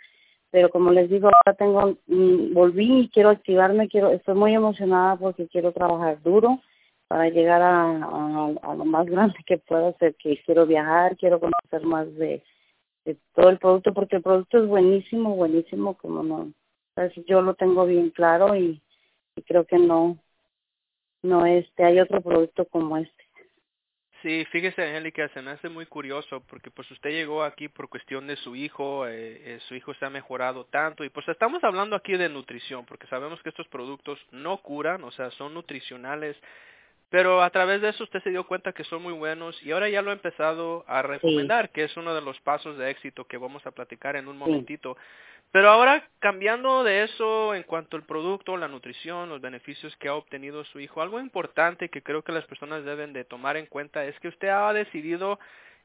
pero 0.51 0.69
como 0.69 0.91
les 0.91 1.09
digo 1.09 1.27
ahora 1.27 1.57
tengo 1.57 1.97
mm, 2.07 2.53
volví 2.53 3.01
y 3.01 3.09
quiero 3.09 3.29
activarme 3.29 3.89
quiero 3.89 4.11
estoy 4.11 4.35
muy 4.35 4.53
emocionada 4.53 5.15
porque 5.17 5.47
quiero 5.47 5.71
trabajar 5.71 6.21
duro 6.21 6.59
para 7.07 7.29
llegar 7.29 7.61
a, 7.61 8.03
a, 8.61 8.75
lo 8.75 8.85
más 8.85 9.05
grande 9.07 9.37
que 9.45 9.57
pueda 9.57 9.93
ser 9.93 10.15
que 10.15 10.41
quiero 10.45 10.65
viajar 10.65 11.17
quiero 11.17 11.39
conocer 11.39 11.83
más 11.83 12.13
de, 12.15 12.43
de 13.05 13.17
todo 13.35 13.49
el 13.49 13.59
producto 13.59 13.93
porque 13.93 14.17
el 14.17 14.23
producto 14.23 14.63
es 14.63 14.67
buenísimo 14.67 15.35
buenísimo 15.35 15.95
como 15.95 16.23
no 16.23 16.51
¿sabes? 16.95 17.13
yo 17.27 17.41
lo 17.41 17.53
tengo 17.55 17.85
bien 17.85 18.09
claro 18.11 18.55
y, 18.55 18.81
y 19.35 19.41
creo 19.43 19.65
que 19.65 19.77
no 19.77 20.17
no 21.23 21.45
este 21.45 21.83
hay 21.83 21.99
otro 21.99 22.21
producto 22.21 22.65
como 22.65 22.97
este 22.97 23.26
Sí, 24.21 24.45
fíjese, 24.45 24.81
Angélica, 24.81 25.27
se 25.29 25.41
me 25.43 25.51
hace 25.51 25.69
muy 25.69 25.85
curioso 25.85 26.41
porque 26.49 26.71
pues 26.71 26.89
usted 26.89 27.11
llegó 27.11 27.43
aquí 27.43 27.67
por 27.69 27.87
cuestión 27.87 28.25
de 28.25 28.35
su 28.37 28.55
hijo, 28.55 29.07
eh, 29.07 29.11
eh, 29.43 29.59
su 29.67 29.75
hijo 29.75 29.93
se 29.93 30.05
ha 30.05 30.09
mejorado 30.09 30.65
tanto 30.65 31.03
y 31.03 31.09
pues 31.09 31.27
estamos 31.29 31.63
hablando 31.63 31.95
aquí 31.95 32.13
de 32.13 32.27
nutrición 32.27 32.85
porque 32.85 33.05
sabemos 33.07 33.41
que 33.43 33.49
estos 33.49 33.67
productos 33.67 34.19
no 34.31 34.57
curan, 34.57 35.03
o 35.03 35.11
sea, 35.11 35.29
son 35.31 35.53
nutricionales, 35.53 36.35
pero 37.09 37.43
a 37.43 37.49
través 37.51 37.81
de 37.81 37.89
eso 37.89 38.03
usted 38.03 38.21
se 38.23 38.31
dio 38.31 38.45
cuenta 38.45 38.73
que 38.73 38.83
son 38.85 39.03
muy 39.03 39.13
buenos 39.13 39.61
y 39.63 39.71
ahora 39.71 39.87
ya 39.87 40.01
lo 40.01 40.09
ha 40.09 40.13
empezado 40.13 40.83
a 40.87 41.03
recomendar, 41.03 41.67
sí. 41.67 41.71
que 41.75 41.83
es 41.83 41.95
uno 41.95 42.15
de 42.15 42.21
los 42.21 42.39
pasos 42.41 42.75
de 42.77 42.89
éxito 42.89 43.25
que 43.25 43.37
vamos 43.37 43.65
a 43.67 43.71
platicar 43.71 44.15
en 44.15 44.27
un 44.27 44.37
momentito. 44.37 44.95
Sí. 44.95 45.36
Pero 45.57 45.71
ahora, 45.71 46.07
cambiando 46.19 46.83
de 46.83 47.03
eso 47.03 47.55
en 47.55 47.63
cuanto 47.63 47.97
al 47.97 48.03
producto, 48.03 48.57
la 48.57 48.67
nutrición, 48.67 49.27
los 49.27 49.41
beneficios 49.41 49.95
que 49.95 50.07
ha 50.07 50.13
obtenido 50.13 50.63
su 50.65 50.79
hijo, 50.79 51.01
algo 51.01 51.19
importante 51.19 51.89
que 51.89 52.03
creo 52.03 52.21
que 52.21 52.31
las 52.31 52.45
personas 52.45 52.85
deben 52.85 53.11
de 53.11 53.25
tomar 53.25 53.57
en 53.57 53.65
cuenta 53.65 54.05
es 54.05 54.13
que 54.19 54.27
usted 54.27 54.49
ha 54.49 54.71
decidido 54.71 55.39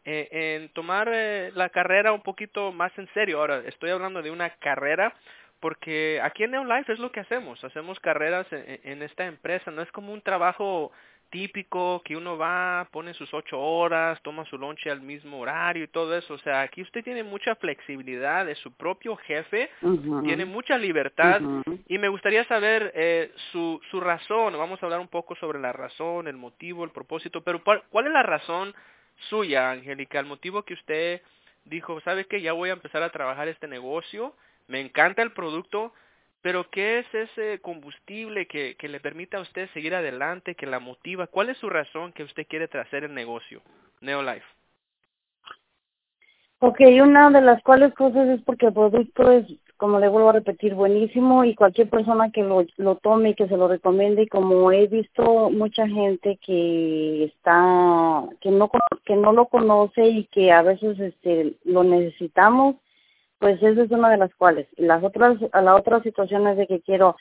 eh, 0.05 0.29
en 0.31 0.69
tomar 0.75 1.09
eh, 1.11 1.53
la 1.55 1.71
carrera 1.71 2.13
un 2.13 2.21
poquito 2.21 2.71
más 2.71 2.93
en 2.99 3.09
serio. 3.15 3.39
Ahora, 3.39 3.63
estoy 3.65 3.89
hablando 3.89 4.21
de 4.21 4.31
una 4.31 4.51
carrera 4.57 5.15
porque 5.59 6.21
aquí 6.23 6.45
en 6.45 6.51
Neolife 6.51 6.93
es 6.93 6.99
lo 6.99 7.11
que 7.11 7.21
hacemos, 7.21 7.65
hacemos 7.65 7.99
carreras 8.01 8.47
en, 8.53 8.79
en, 8.85 9.03
esta 9.03 9.25
empresa, 9.25 9.71
no 9.71 9.81
es 9.81 9.91
como 9.93 10.13
un 10.13 10.21
trabajo 10.21 10.93
típico 11.33 12.03
que 12.05 12.15
uno 12.15 12.37
va, 12.37 12.87
pone 12.93 13.15
sus 13.15 13.33
ocho 13.33 13.59
horas, 13.59 14.21
toma 14.23 14.45
su 14.45 14.59
lonche 14.59 14.91
al 14.91 15.01
mismo 15.01 15.41
horario 15.41 15.85
y 15.85 15.89
todo 15.89 16.15
eso. 16.17 16.35
O 16.35 16.39
sea, 16.39 16.61
aquí 16.61 16.83
usted 16.83 17.03
tiene 17.03 17.25
mucha 17.25 17.57
flexibilidad, 17.57 18.49
es 18.49 18.59
su 18.59 18.71
propio 18.73 19.17
jefe, 19.17 19.71
tiene 20.25 20.45
mucha 20.45 20.77
libertad 20.77 21.41
y 21.89 21.99
me 21.99 22.09
gustaría 22.09 22.45
saber 22.45 22.93
eh, 22.95 23.33
su, 23.51 23.81
su 23.91 23.99
razón. 23.99 24.57
Vamos 24.59 24.81
a 24.81 24.87
hablar 24.87 25.01
un 25.01 25.09
poco 25.09 25.35
sobre 25.37 25.59
la 25.59 25.73
razón, 25.73 26.29
el 26.29 26.37
motivo, 26.37 26.85
el 26.85 26.91
propósito, 26.91 27.43
pero 27.43 27.63
¿cuál 27.65 28.07
es 28.07 28.13
la 28.13 28.23
razón 28.23 28.75
suya, 29.31 29.71
Angélica? 29.71 30.21
El 30.21 30.27
motivo 30.27 30.63
que 30.65 30.75
usted 30.75 31.23
dijo, 31.65 31.99
¿sabe 32.03 32.27
qué? 32.27 32.43
Ya 32.43 32.53
voy 32.53 32.69
a 32.69 32.75
empezar 32.75 33.03
a 33.03 33.11
trabajar 33.11 33.49
este 33.49 33.67
negocio, 33.69 34.37
me 34.69 34.81
encanta 34.81 35.23
el 35.23 35.33
producto, 35.33 35.95
pero 36.43 36.69
¿qué 36.71 36.99
es 36.99 37.15
ese 37.15 37.61
combustible 37.61 38.47
que, 38.47 38.75
que 38.77 38.89
le 38.89 39.01
permite 39.01 39.37
a 39.37 39.41
usted 39.41 39.71
seguir 39.71 39.95
adelante, 39.95 40.57
que 40.57 40.67
la 40.67 40.81
motiva? 40.81 41.29
¿Cuál 41.29 41.51
es 41.51 41.59
su 41.59 41.71
razón 41.71 42.13
que 42.13 42.25
usted 42.25 42.47
quiere 42.49 42.69
traer 42.69 43.05
el 43.05 43.15
negocio, 43.15 43.63
Neolife? 44.01 44.45
Ok, 46.65 46.81
una 47.03 47.29
de 47.31 47.41
las 47.41 47.61
cuales 47.65 47.93
cosas 47.95 48.29
es 48.29 48.41
porque 48.43 48.67
el 48.67 48.73
producto 48.73 49.33
es, 49.33 49.47
como 49.77 49.99
le 49.99 50.09
vuelvo 50.09 50.31
a 50.31 50.35
repetir, 50.35 50.75
buenísimo 50.75 51.45
y 51.45 51.57
cualquier 51.57 51.91
persona 51.91 52.31
que 52.31 52.45
lo, 52.45 52.65
lo 52.77 52.95
tome 52.97 53.31
y 53.31 53.35
que 53.35 53.49
se 53.49 53.57
lo 53.57 53.67
recomiende, 53.67 54.29
como 54.29 54.71
he 54.71 54.87
visto 54.87 55.51
mucha 55.51 55.89
gente 55.89 56.39
que 56.45 57.25
está, 57.25 58.25
que 58.41 58.53
no, 58.53 58.71
que 59.05 59.17
no 59.17 59.33
lo 59.33 59.47
conoce 59.47 60.07
y 60.07 60.25
que 60.27 60.53
a 60.53 60.63
veces 60.63 61.01
este, 61.01 61.55
lo 61.65 61.83
necesitamos, 61.83 62.77
pues 63.43 63.61
esa 63.61 63.83
es 63.83 63.91
una 63.91 64.09
de 64.09 64.19
las 64.19 64.33
cuales. 64.37 64.69
Las 64.77 65.03
otras, 65.03 65.37
la 65.53 65.75
otra 65.75 66.01
situación 66.05 66.47
es 66.47 66.57
de 66.57 66.69
que 66.69 66.81
quiero 66.81 67.17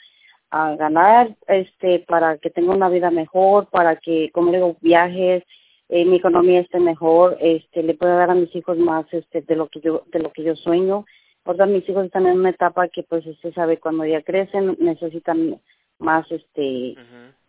a 0.51 0.75
ganar 0.75 1.35
este 1.47 1.97
para 2.07 2.37
que 2.37 2.51
tenga 2.51 2.75
una 2.75 2.89
vida 2.89 3.09
mejor, 3.09 3.65
para 3.71 3.95
que, 3.95 4.29
como 4.31 4.51
digo, 4.51 4.77
viajes, 4.81 5.43
eh, 5.89 6.05
mi 6.05 6.17
economía 6.17 6.59
esté 6.59 6.79
mejor, 6.79 7.37
este 7.41 7.81
le 7.81 7.95
pueda 7.95 8.17
dar 8.17 8.29
a 8.29 8.35
mis 8.35 8.55
hijos 8.55 8.77
más 8.77 9.11
este 9.11 9.41
de 9.41 9.55
lo 9.55 9.67
que 9.67 9.79
yo 9.79 10.03
de 10.11 10.19
lo 10.19 10.31
que 10.31 10.43
yo 10.43 10.55
sueño. 10.55 11.05
Porque 11.41 11.65
mis 11.65 11.89
hijos 11.89 12.05
están 12.05 12.27
en 12.27 12.37
una 12.37 12.51
etapa 12.51 12.87
que 12.87 13.01
pues 13.01 13.25
usted 13.25 13.51
sabe 13.55 13.79
cuando 13.79 14.05
ya 14.05 14.21
crecen 14.21 14.77
necesitan 14.79 15.59
más 15.97 16.31
este 16.31 16.97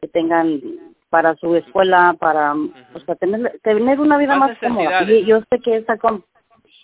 que 0.01 0.09
tengan 0.09 0.63
para 1.11 1.37
su 1.37 1.55
escuela, 1.57 2.17
para 2.19 2.55
o 2.55 3.01
sea, 3.05 3.17
tener 3.17 3.61
tener 3.63 4.01
una 4.01 4.17
vida 4.17 4.35
más, 4.37 4.59
cómoda. 4.59 5.03
Y 5.03 5.27
yo 5.27 5.41
sé 5.51 5.59
que 5.59 5.77
esta 5.77 5.99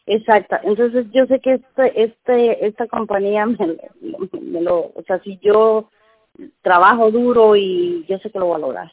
Exacto. 0.09 0.57
Entonces 0.63 1.07
yo 1.13 1.27
sé 1.27 1.39
que 1.41 1.55
este, 1.55 2.03
este, 2.03 2.67
esta 2.67 2.87
compañía 2.87 3.45
me, 3.45 3.77
me, 4.41 4.61
lo, 4.63 4.93
o 4.95 5.03
sea, 5.07 5.19
si 5.21 5.39
yo 5.43 5.91
trabajo 6.63 7.11
duro 7.11 7.57
y 7.57 8.07
yo 8.09 8.19
sé 8.19 8.31
que 8.31 8.39
lo 8.39 8.57
lograr. 8.57 8.91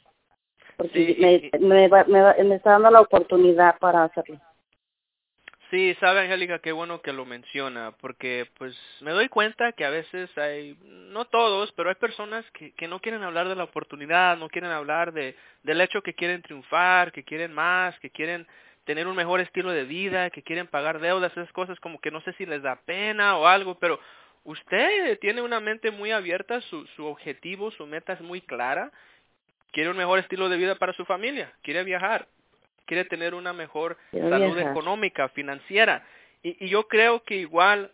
Porque 0.76 1.50
me, 1.60 1.66
me, 1.66 1.88
me, 1.88 2.44
me 2.44 2.56
está 2.56 2.72
dando 2.72 2.92
la 2.92 3.00
oportunidad 3.00 3.78
para 3.80 4.04
hacerlo. 4.04 4.40
Sí, 5.72 5.96
sabe 6.00 6.20
Angélica, 6.20 6.60
qué 6.60 6.74
bueno 6.74 7.02
que 7.02 7.14
lo 7.14 7.26
menciona, 7.26 7.92
porque 8.00 8.48
pues 8.58 8.78
me 9.02 9.12
doy 9.12 9.30
cuenta 9.30 9.72
que 9.72 9.86
a 9.86 9.90
veces 9.90 10.30
hay, 10.38 10.78
no 10.84 11.26
todos, 11.26 11.72
pero 11.72 11.90
hay 11.90 11.96
personas 11.96 12.46
que, 12.52 12.74
que 12.74 12.88
no 12.88 13.00
quieren 13.00 13.24
hablar 13.24 13.48
de 13.48 13.56
la 13.56 13.64
oportunidad, 13.64 14.38
no 14.38 14.50
quieren 14.50 14.70
hablar 14.70 15.12
de, 15.12 15.36
del 15.64 15.82
hecho 15.82 16.02
que 16.02 16.14
quieren 16.14 16.42
triunfar, 16.44 17.12
que 17.12 17.24
quieren 17.24 17.54
más, 17.54 17.98
que 18.00 18.10
quieren 18.10 18.46
tener 18.86 19.08
un 19.08 19.16
mejor 19.16 19.42
estilo 19.42 19.72
de 19.72 19.84
vida, 19.84 20.30
que 20.30 20.44
quieren 20.44 20.68
pagar 20.68 21.00
deudas, 21.00 21.32
esas 21.32 21.52
cosas 21.52 21.80
como 21.80 22.00
que 22.00 22.12
no 22.12 22.22
sé 22.22 22.34
si 22.34 22.46
les 22.46 22.62
da 22.62 22.78
pena 22.86 23.38
o 23.38 23.48
algo, 23.48 23.76
pero 23.80 24.00
usted 24.44 25.20
tiene 25.20 25.42
una 25.42 25.60
mente 25.60 25.92
muy 25.92 26.12
abierta, 26.12 26.62
su, 26.62 26.86
su 26.96 27.06
objetivo, 27.06 27.72
su 27.72 27.86
meta 27.88 28.14
es 28.14 28.22
muy 28.22 28.42
clara, 28.42 28.92
quiere 29.72 29.90
un 29.90 29.98
mejor 29.98 30.20
estilo 30.20 30.50
de 30.50 30.58
vida 30.58 30.76
para 30.76 30.94
su 30.94 31.04
familia, 31.04 31.52
quiere 31.64 31.84
viajar, 31.84 32.28
quiere 32.86 33.06
tener 33.06 33.34
una 33.34 33.54
mejor 33.54 33.98
salud 34.12 34.58
económica, 34.58 35.30
financiera. 35.30 36.06
Y, 36.44 36.64
y 36.64 36.70
yo 36.70 36.88
creo 36.88 37.24
que 37.24 37.36
igual, 37.36 37.92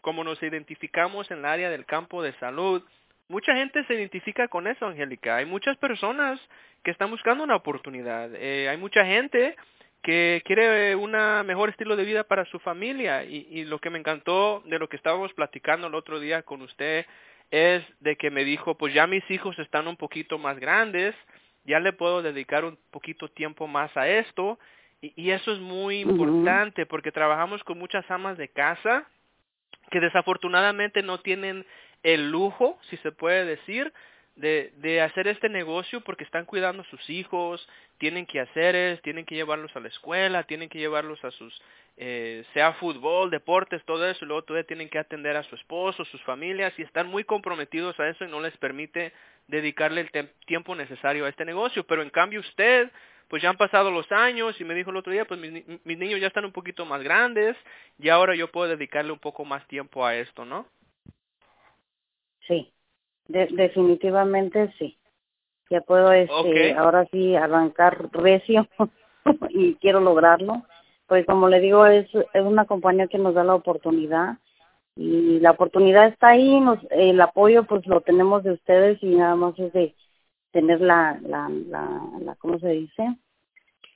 como 0.00 0.22
nos 0.22 0.40
identificamos 0.42 1.30
en 1.32 1.38
el 1.38 1.44
área 1.44 1.70
del 1.70 1.84
campo 1.84 2.22
de 2.22 2.32
salud, 2.34 2.84
mucha 3.26 3.54
gente 3.54 3.84
se 3.84 3.94
identifica 3.94 4.46
con 4.46 4.68
eso, 4.68 4.86
Angélica. 4.86 5.36
Hay 5.36 5.44
muchas 5.44 5.76
personas 5.76 6.40
que 6.84 6.92
están 6.92 7.10
buscando 7.10 7.42
una 7.42 7.56
oportunidad. 7.56 8.30
Eh, 8.36 8.68
hay 8.68 8.76
mucha 8.76 9.04
gente 9.04 9.56
que 10.02 10.42
quiere 10.44 10.94
un 10.94 11.12
mejor 11.46 11.70
estilo 11.70 11.96
de 11.96 12.04
vida 12.04 12.24
para 12.24 12.44
su 12.46 12.58
familia. 12.58 13.24
Y, 13.24 13.46
y 13.50 13.64
lo 13.64 13.78
que 13.78 13.90
me 13.90 13.98
encantó 13.98 14.62
de 14.66 14.78
lo 14.78 14.88
que 14.88 14.96
estábamos 14.96 15.32
platicando 15.34 15.86
el 15.86 15.94
otro 15.94 16.20
día 16.20 16.42
con 16.42 16.62
usted 16.62 17.06
es 17.50 17.82
de 18.00 18.16
que 18.16 18.30
me 18.30 18.44
dijo, 18.44 18.76
pues 18.76 18.92
ya 18.94 19.06
mis 19.06 19.28
hijos 19.30 19.58
están 19.58 19.88
un 19.88 19.96
poquito 19.96 20.38
más 20.38 20.58
grandes, 20.58 21.14
ya 21.64 21.80
le 21.80 21.92
puedo 21.92 22.22
dedicar 22.22 22.64
un 22.64 22.78
poquito 22.90 23.28
tiempo 23.28 23.66
más 23.66 23.94
a 23.96 24.08
esto 24.08 24.58
y, 25.00 25.12
y 25.16 25.30
eso 25.30 25.52
es 25.52 25.60
muy 25.60 26.00
importante 26.00 26.86
porque 26.86 27.12
trabajamos 27.12 27.64
con 27.64 27.78
muchas 27.78 28.08
amas 28.10 28.36
de 28.36 28.48
casa 28.48 29.06
que 29.90 30.00
desafortunadamente 30.00 31.02
no 31.02 31.20
tienen 31.20 31.64
el 32.02 32.30
lujo, 32.30 32.78
si 32.90 32.96
se 32.98 33.12
puede 33.12 33.44
decir, 33.44 33.92
de, 34.38 34.72
de 34.76 35.00
hacer 35.00 35.26
este 35.26 35.48
negocio 35.48 36.00
porque 36.00 36.24
están 36.24 36.44
cuidando 36.44 36.82
a 36.82 36.90
sus 36.90 37.10
hijos, 37.10 37.68
tienen 37.98 38.24
que 38.24 38.40
hacer, 38.40 39.00
tienen 39.02 39.24
que 39.24 39.34
llevarlos 39.34 39.74
a 39.74 39.80
la 39.80 39.88
escuela, 39.88 40.44
tienen 40.44 40.68
que 40.68 40.78
llevarlos 40.78 41.22
a 41.24 41.30
sus, 41.32 41.60
eh, 41.96 42.44
sea 42.54 42.72
fútbol, 42.74 43.30
deportes, 43.30 43.84
todo 43.84 44.08
eso, 44.08 44.24
y 44.24 44.28
luego 44.28 44.44
todavía 44.44 44.66
tienen 44.66 44.88
que 44.88 44.98
atender 45.00 45.36
a 45.36 45.42
su 45.42 45.56
esposo, 45.56 46.04
sus 46.04 46.22
familias, 46.22 46.72
y 46.78 46.82
están 46.82 47.08
muy 47.08 47.24
comprometidos 47.24 47.98
a 47.98 48.08
eso 48.08 48.24
y 48.24 48.28
no 48.28 48.40
les 48.40 48.56
permite 48.58 49.12
dedicarle 49.48 50.02
el 50.12 50.30
tiempo 50.46 50.76
necesario 50.76 51.26
a 51.26 51.28
este 51.28 51.44
negocio. 51.44 51.84
Pero 51.84 52.02
en 52.02 52.10
cambio 52.10 52.38
usted, 52.38 52.92
pues 53.26 53.42
ya 53.42 53.50
han 53.50 53.56
pasado 53.56 53.90
los 53.90 54.10
años 54.12 54.60
y 54.60 54.64
me 54.64 54.74
dijo 54.74 54.90
el 54.90 54.96
otro 54.98 55.12
día, 55.12 55.24
pues 55.24 55.40
mis, 55.40 55.64
mis 55.84 55.98
niños 55.98 56.20
ya 56.20 56.28
están 56.28 56.44
un 56.44 56.52
poquito 56.52 56.86
más 56.86 57.02
grandes 57.02 57.56
y 57.98 58.08
ahora 58.08 58.36
yo 58.36 58.52
puedo 58.52 58.68
dedicarle 58.68 59.10
un 59.10 59.18
poco 59.18 59.44
más 59.44 59.66
tiempo 59.66 60.06
a 60.06 60.14
esto, 60.14 60.44
¿no? 60.44 60.68
Sí, 62.46 62.72
definitivamente 63.28 64.72
sí. 64.78 64.98
Ya 65.70 65.82
puedo 65.82 66.12
este, 66.12 66.72
ahora 66.72 67.06
sí 67.12 67.36
arrancar 67.36 68.08
recio 68.12 68.66
y 69.50 69.74
quiero 69.76 70.00
lograrlo. 70.00 70.62
Pues 71.06 71.26
como 71.26 71.48
le 71.48 71.60
digo, 71.60 71.86
es, 71.86 72.08
es 72.14 72.42
una 72.42 72.64
compañía 72.64 73.06
que 73.06 73.18
nos 73.18 73.34
da 73.34 73.44
la 73.44 73.54
oportunidad 73.54 74.38
y 74.96 75.38
la 75.40 75.52
oportunidad 75.52 76.08
está 76.08 76.28
ahí, 76.28 76.60
nos, 76.60 76.80
el 76.90 77.20
apoyo 77.20 77.64
pues 77.64 77.86
lo 77.86 78.00
tenemos 78.00 78.42
de 78.42 78.52
ustedes 78.52 79.00
y 79.02 79.14
nada 79.14 79.36
más 79.36 79.58
es 79.58 79.72
de 79.72 79.94
tener 80.50 80.80
la, 80.80 81.18
la, 81.22 81.48
la, 81.48 82.02
la 82.20 82.34
¿cómo 82.36 82.58
se 82.58 82.70
dice? 82.70 83.16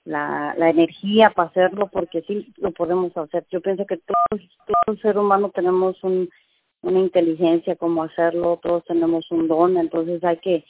La, 0.05 0.55
la 0.57 0.71
energía 0.71 1.31
para 1.31 1.49
hacerlo 1.49 1.89
porque 1.89 2.23
sí 2.23 2.53
lo 2.57 2.71
podemos 2.71 3.17
hacer. 3.17 3.45
Yo 3.51 3.61
pienso 3.61 3.85
que 3.87 3.97
todos, 3.99 4.49
todo 4.85 4.97
ser 4.99 5.19
humano 5.19 5.51
tenemos 5.51 6.03
un, 6.05 6.31
una 6.83 6.99
inteligencia 6.99 7.77
como 7.77 8.03
hacerlo, 8.03 8.61
todos 8.63 8.85
tenemos 8.85 9.31
un 9.31 9.49
don, 9.49 9.77
entonces 9.77 10.23
hay 10.25 10.37
que 10.39 10.65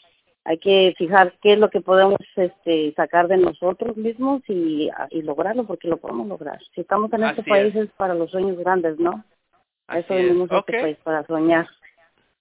hay 0.45 0.59
que 0.59 0.95
fijar 0.99 1.35
qué 1.40 1.52
es 1.52 1.59
lo 1.59 1.71
que 1.71 1.81
podemos 1.81 2.19
este, 2.35 2.92
sacar 2.97 3.28
de 3.28 3.37
nosotros 3.37 3.97
mismos 3.97 4.42
y, 4.49 4.90
y 5.11 5.23
lograrlo 5.23 5.64
porque 5.64 5.87
lo 5.87 5.99
podemos 5.99 6.26
lograr. 6.26 6.59
Si 6.75 6.81
estamos 6.81 7.12
en 7.12 7.25
este 7.25 7.45
país 7.45 7.75
es. 7.76 7.88
para 7.90 8.14
los 8.14 8.31
sueños 8.31 8.59
grandes, 8.59 8.99
¿no? 8.99 9.25
Eso 9.88 10.14
venimos 10.14 10.50
a 10.50 10.59
este 10.59 10.81
país 10.81 10.97
para 11.04 11.25
soñar. 11.26 11.69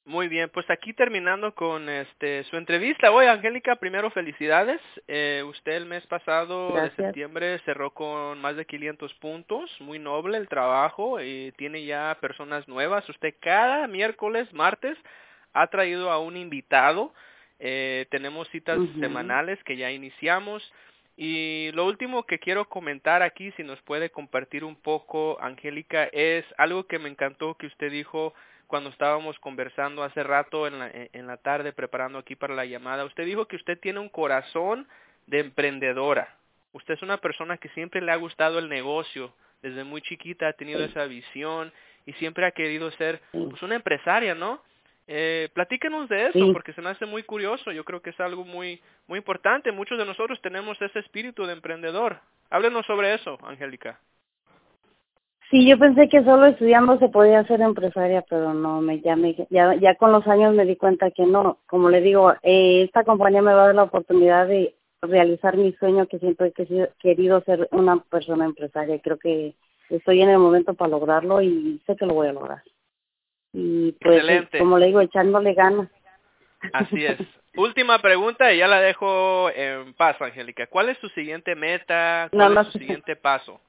Muy 0.06 0.28
bien, 0.28 0.50
pues 0.50 0.68
aquí 0.72 0.94
terminando 0.94 1.54
con 1.54 1.88
este 1.88 2.44
su 2.46 2.58
entrevista. 2.58 3.12
Oye, 3.12 3.30
Angélica, 3.30 3.76
primero 3.76 4.10
felicidades. 4.10 4.82
Eh, 5.08 5.44
usted 5.48 5.74
el 5.74 5.86
mes 5.86 6.06
pasado 6.08 6.74
de 6.74 6.90
septiembre 6.96 7.60
cerró 7.66 7.92
con 7.92 8.42
más 8.42 8.56
de 8.56 8.66
500 8.66 9.14
puntos, 9.16 9.70
muy 9.80 10.00
noble 10.00 10.40
el 10.40 10.48
trabajo 10.48 11.22
y 11.22 11.54
tiene 11.56 11.86
ya 11.86 12.18
personas 12.20 12.68
nuevas. 12.68 13.08
Usted 13.10 13.36
cada 13.40 13.88
miércoles, 13.88 14.52
martes 14.54 14.98
ha 15.54 15.68
traído 15.68 16.10
a 16.10 16.20
un 16.20 16.36
invitado. 16.36 17.14
Eh, 17.60 18.08
tenemos 18.10 18.48
citas 18.50 18.80
semanales 19.00 19.64
que 19.66 19.78
ya 19.78 19.92
iniciamos. 19.92 20.64
Y 21.16 21.70
lo 21.74 21.86
último 21.86 22.24
que 22.24 22.40
quiero 22.40 22.68
comentar 22.68 23.22
aquí, 23.22 23.52
si 23.52 23.64
nos 23.64 23.80
puede 23.84 24.10
compartir 24.10 24.64
un 24.64 24.76
poco, 24.76 25.38
Angélica, 25.40 26.06
es 26.06 26.44
algo 26.58 26.86
que 26.86 26.98
me 26.98 27.10
encantó 27.10 27.54
que 27.54 27.68
usted 27.68 27.92
dijo 27.92 28.34
cuando 28.72 28.90
estábamos 28.90 29.38
conversando 29.40 30.02
hace 30.02 30.24
rato 30.24 30.66
en 30.66 30.80
la, 30.80 30.90
en 30.94 31.28
la 31.28 31.36
tarde 31.36 31.74
preparando 31.74 32.18
aquí 32.18 32.38
para 32.38 32.56
la 32.56 32.64
llamada. 32.64 33.04
Usted 33.04 33.26
dijo 33.26 33.46
que 33.46 33.58
usted 33.58 33.78
tiene 33.78 34.00
un 34.00 34.08
corazón 34.08 34.88
de 35.28 35.42
emprendedora. 35.42 36.34
Usted 36.72 36.94
es 36.94 37.02
una 37.02 37.18
persona 37.18 37.58
que 37.58 37.68
siempre 37.70 38.02
le 38.02 38.14
ha 38.14 38.16
gustado 38.16 38.60
el 38.60 38.70
negocio. 38.70 39.34
Desde 39.62 39.84
muy 39.84 40.02
chiquita 40.02 40.48
ha 40.48 40.54
tenido 40.54 40.82
esa 40.86 41.04
visión 41.04 41.74
y 42.06 42.14
siempre 42.14 42.46
ha 42.46 42.52
querido 42.52 42.90
ser 42.92 43.20
pues, 43.34 43.62
una 43.62 43.76
empresaria, 43.76 44.36
¿no? 44.36 44.64
Eh, 45.06 45.50
platíquenos 45.54 46.08
de 46.08 46.28
eso, 46.28 46.54
porque 46.54 46.72
se 46.72 46.82
me 46.82 46.92
hace 46.92 47.06
muy 47.06 47.24
curioso. 47.24 47.74
Yo 47.74 47.84
creo 47.84 48.02
que 48.02 48.12
es 48.12 48.20
algo 48.22 48.46
muy, 48.46 48.80
muy 49.08 49.18
importante. 49.18 49.74
Muchos 49.74 49.98
de 49.98 50.06
nosotros 50.06 50.42
tenemos 50.42 50.82
ese 50.82 51.00
espíritu 51.00 51.46
de 51.46 51.52
emprendedor. 51.52 52.22
Háblenos 52.50 52.86
sobre 52.86 53.14
eso, 53.16 53.38
Angélica. 53.44 54.00
Sí, 55.52 55.68
yo 55.68 55.78
pensé 55.78 56.08
que 56.08 56.24
solo 56.24 56.46
estudiando 56.46 56.98
se 56.98 57.10
podía 57.10 57.44
ser 57.44 57.60
empresaria, 57.60 58.24
pero 58.30 58.54
no, 58.54 58.80
me 58.80 59.02
ya, 59.02 59.18
ya, 59.50 59.76
ya 59.76 59.96
con 59.96 60.14
los 60.14 60.26
años 60.26 60.56
me 60.56 60.66
di 60.66 60.78
cuenta 60.78 61.12
que 61.12 61.26
no. 61.26 61.60
Como 61.68 61.90
le 61.90 62.00
digo, 62.00 62.34
eh, 62.42 62.84
esta 62.84 63.04
compañía 63.04 63.42
me 63.42 63.54
va 63.54 63.64
a 63.64 63.66
dar 63.68 63.76
la 63.76 63.84
oportunidad 63.84 64.48
de 64.48 64.74
realizar 65.02 65.58
mi 65.58 65.74
sueño 65.74 66.08
que 66.08 66.20
siempre 66.20 66.54
he 66.58 66.90
querido 67.00 67.42
ser 67.42 67.68
una 67.72 67.98
persona 67.98 68.46
empresaria. 68.46 68.98
Creo 69.00 69.20
que 69.20 69.54
estoy 69.90 70.22
en 70.22 70.30
el 70.30 70.38
momento 70.38 70.74
para 70.74 70.92
lograrlo 70.92 71.42
y 71.42 71.82
sé 71.86 71.98
que 71.98 72.06
lo 72.06 72.14
voy 72.14 72.30
a 72.30 72.34
lograr. 72.34 72.64
Y 73.52 73.92
pues, 74.00 74.24
como 74.58 74.78
le 74.78 74.86
digo, 74.86 75.02
echándole 75.02 75.54
ganas. 75.54 75.90
Así 76.72 77.06
es. 77.06 77.20
Última 77.58 78.00
pregunta 78.00 78.54
y 78.54 78.60
ya 78.60 78.70
la 78.70 78.80
dejo 78.80 79.50
en 79.50 79.94
paz, 79.96 80.16
Angélica. 80.22 80.68
¿Cuál 80.68 80.88
es 80.88 80.98
su 81.00 81.10
siguiente 81.10 81.56
meta? 81.56 82.30
¿Cuál 82.32 82.58
es 82.58 82.68
su 82.68 82.80
siguiente 82.80 83.18
paso? 83.18 83.60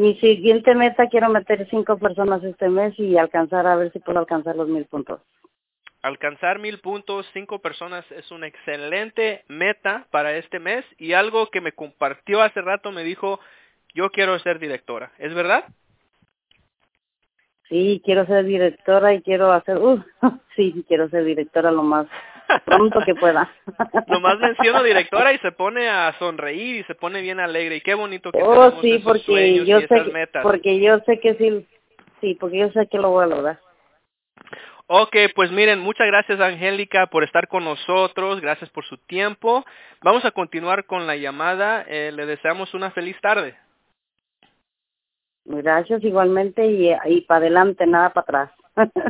Mi 0.00 0.14
siguiente 0.14 0.74
meta, 0.74 1.08
quiero 1.08 1.28
meter 1.28 1.68
cinco 1.68 1.98
personas 1.98 2.42
este 2.42 2.70
mes 2.70 2.98
y 2.98 3.18
alcanzar, 3.18 3.66
a 3.66 3.76
ver 3.76 3.92
si 3.92 3.98
puedo 3.98 4.18
alcanzar 4.18 4.56
los 4.56 4.66
mil 4.66 4.86
puntos. 4.86 5.20
Alcanzar 6.00 6.58
mil 6.58 6.80
puntos, 6.80 7.28
cinco 7.34 7.58
personas 7.58 8.10
es 8.10 8.30
una 8.30 8.46
excelente 8.46 9.44
meta 9.48 10.06
para 10.10 10.34
este 10.36 10.58
mes 10.58 10.86
y 10.96 11.12
algo 11.12 11.50
que 11.50 11.60
me 11.60 11.72
compartió 11.72 12.40
hace 12.40 12.62
rato 12.62 12.92
me 12.92 13.04
dijo, 13.04 13.40
yo 13.92 14.10
quiero 14.10 14.38
ser 14.38 14.58
directora. 14.58 15.12
¿Es 15.18 15.34
verdad? 15.34 15.66
Sí, 17.68 18.00
quiero 18.02 18.24
ser 18.24 18.46
directora 18.46 19.12
y 19.12 19.20
quiero 19.20 19.52
hacer, 19.52 19.76
uh, 19.76 20.02
sí, 20.56 20.82
quiero 20.88 21.10
ser 21.10 21.24
directora 21.24 21.70
lo 21.70 21.82
más 21.82 22.06
pronto 22.64 23.00
que 23.04 23.14
pueda. 23.14 23.50
Nomás 24.08 24.38
menciono 24.38 24.82
directora 24.82 25.32
y 25.32 25.38
se 25.38 25.52
pone 25.52 25.88
a 25.88 26.12
sonreír 26.18 26.76
y 26.76 26.84
se 26.84 26.94
pone 26.94 27.20
bien 27.20 27.40
alegre 27.40 27.76
y 27.76 27.80
qué 27.80 27.94
bonito 27.94 28.32
que 28.32 28.42
oh, 28.42 28.80
sí, 28.80 29.00
porque 29.04 29.64
yo 29.64 29.80
sé, 29.80 30.04
metas. 30.12 30.42
Porque 30.42 30.80
yo 30.80 30.98
sé 31.00 31.20
que 31.20 31.34
sí, 31.34 31.66
sí, 32.20 32.36
porque 32.38 32.58
yo 32.58 32.70
sé 32.70 32.86
que 32.88 32.98
lo 32.98 33.10
voy 33.10 33.24
a 33.24 33.28
lograr. 33.28 33.60
Ok, 34.86 35.16
pues 35.36 35.52
miren, 35.52 35.78
muchas 35.78 36.08
gracias 36.08 36.40
Angélica 36.40 37.06
por 37.06 37.22
estar 37.22 37.46
con 37.46 37.64
nosotros, 37.64 38.40
gracias 38.40 38.68
por 38.70 38.84
su 38.84 38.96
tiempo. 38.98 39.64
Vamos 40.02 40.24
a 40.24 40.32
continuar 40.32 40.84
con 40.86 41.06
la 41.06 41.14
llamada, 41.16 41.84
eh, 41.86 42.10
le 42.12 42.26
deseamos 42.26 42.74
una 42.74 42.90
feliz 42.90 43.16
tarde. 43.20 43.54
Gracias 45.44 46.02
igualmente 46.02 46.66
y, 46.66 46.90
y 47.06 47.20
para 47.22 47.38
adelante, 47.38 47.86
nada 47.86 48.10
para 48.12 48.22
atrás. 48.22 48.50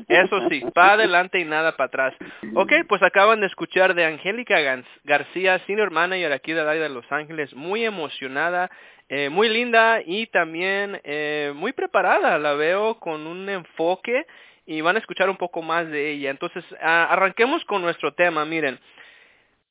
Eso 0.09 0.49
sí, 0.49 0.61
para 0.75 0.95
adelante 0.95 1.39
y 1.39 1.45
nada 1.45 1.77
para 1.77 1.87
atrás. 1.87 2.15
Ok, 2.55 2.73
pues 2.89 3.03
acaban 3.03 3.41
de 3.41 3.47
escuchar 3.47 3.95
de 3.95 4.05
Angélica 4.05 4.57
García, 5.05 5.59
Senior 5.67 5.91
Manager 5.91 6.33
aquí 6.33 6.53
de 6.53 6.61
área 6.61 6.83
de 6.83 6.89
Los 6.89 7.11
Ángeles, 7.11 7.55
muy 7.55 7.85
emocionada, 7.85 8.71
eh, 9.09 9.29
muy 9.29 9.49
linda 9.49 10.01
y 10.05 10.27
también 10.27 11.01
eh, 11.05 11.53
muy 11.55 11.73
preparada, 11.73 12.39
la 12.39 12.55
veo 12.55 12.99
con 13.01 13.27
un 13.27 13.49
enfoque 13.49 14.27
y 14.67 14.81
van 14.83 14.97
a 14.97 15.01
escuchar 15.01 15.29
un 15.29 15.37
poco 15.37 15.63
más 15.63 15.89
de 15.89 16.13
ella. 16.13 16.31
Entonces, 16.31 16.65
arranquemos 16.81 17.65
con 17.65 17.83
nuestro 17.83 18.15
tema, 18.15 18.45
miren. 18.45 18.79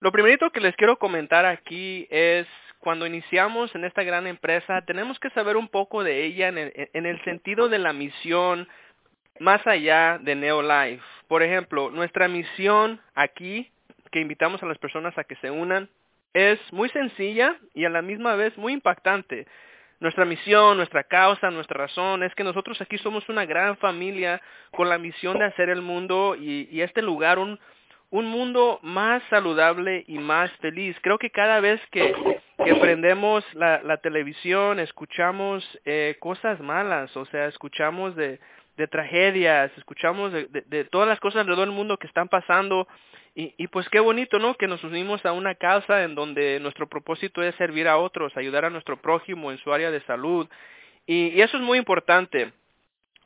Lo 0.01 0.11
primerito 0.11 0.49
que 0.51 0.61
les 0.61 0.75
quiero 0.75 0.97
comentar 0.97 1.45
aquí 1.45 2.07
es 2.09 2.47
cuando 2.79 3.05
iniciamos 3.05 3.73
en 3.75 3.83
esta 3.83 4.03
gran 4.03 4.27
empresa, 4.27 4.81
tenemos 4.85 5.19
que 5.19 5.29
saber 5.31 5.57
un 5.57 5.67
poco 5.67 6.03
de 6.03 6.25
ella 6.25 6.47
en 6.47 6.57
el, 6.57 6.89
en 6.93 7.05
el 7.05 7.21
sentido 7.23 7.67
de 7.67 7.79
la 7.79 7.91
misión 7.91 8.67
más 9.39 9.65
allá 9.67 10.19
de 10.21 10.35
Neolife. 10.35 11.03
Por 11.27 11.43
ejemplo, 11.43 11.91
nuestra 11.91 12.27
misión 12.27 12.99
aquí, 13.15 13.71
que 14.11 14.19
invitamos 14.19 14.61
a 14.63 14.65
las 14.65 14.77
personas 14.77 15.17
a 15.17 15.23
que 15.23 15.35
se 15.37 15.51
unan, 15.51 15.89
es 16.33 16.59
muy 16.71 16.89
sencilla 16.89 17.55
y 17.73 17.85
a 17.85 17.89
la 17.89 18.01
misma 18.01 18.35
vez 18.35 18.57
muy 18.57 18.73
impactante. 18.73 19.47
Nuestra 19.99 20.25
misión, 20.25 20.77
nuestra 20.77 21.03
causa, 21.03 21.51
nuestra 21.51 21.77
razón 21.77 22.23
es 22.23 22.33
que 22.33 22.43
nosotros 22.43 22.79
aquí 22.81 22.97
somos 22.97 23.27
una 23.27 23.45
gran 23.45 23.75
familia 23.77 24.41
con 24.71 24.87
la 24.87 24.97
misión 24.97 25.37
de 25.39 25.45
hacer 25.45 25.69
el 25.69 25.81
mundo 25.81 26.35
y, 26.39 26.69
y 26.71 26.81
este 26.81 27.01
lugar 27.01 27.37
un, 27.37 27.59
un 28.11 28.25
mundo 28.25 28.79
más 28.81 29.21
saludable 29.29 30.03
y 30.07 30.17
más 30.17 30.51
feliz. 30.57 30.95
Creo 31.01 31.17
que 31.17 31.29
cada 31.29 31.59
vez 31.59 31.81
que, 31.91 32.13
prendemos 32.79 33.43
la, 33.55 33.81
la 33.83 33.97
televisión, 33.97 34.79
escuchamos 34.79 35.63
eh, 35.85 36.15
cosas 36.19 36.59
malas, 36.59 37.15
o 37.17 37.25
sea, 37.25 37.47
escuchamos 37.47 38.15
de, 38.15 38.39
de 38.79 38.87
tragedias, 38.87 39.71
escuchamos 39.77 40.31
de, 40.33 40.87
todas 40.89 41.07
las 41.07 41.19
cosas 41.19 41.41
alrededor 41.41 41.67
del 41.67 41.75
mundo 41.75 41.97
que 41.97 42.07
están 42.07 42.29
pasando 42.29 42.87
y, 43.35 43.53
y 43.57 43.67
pues 43.67 43.87
qué 43.89 43.99
bonito, 43.99 44.39
¿no? 44.39 44.55
Que 44.55 44.67
nos 44.67 44.83
unimos 44.83 45.23
a 45.25 45.33
una 45.33 45.53
causa 45.53 46.03
en 46.03 46.15
donde 46.15 46.59
nuestro 46.59 46.87
propósito 46.87 47.43
es 47.43 47.53
servir 47.55 47.87
a 47.87 47.97
otros, 47.97 48.35
ayudar 48.35 48.65
a 48.65 48.69
nuestro 48.69 49.01
prójimo 49.01 49.51
en 49.51 49.57
su 49.59 49.71
área 49.73 49.91
de 49.91 50.01
salud 50.01 50.47
y, 51.05 51.27
y 51.27 51.41
eso 51.41 51.57
es 51.57 51.63
muy 51.63 51.77
importante 51.77 52.53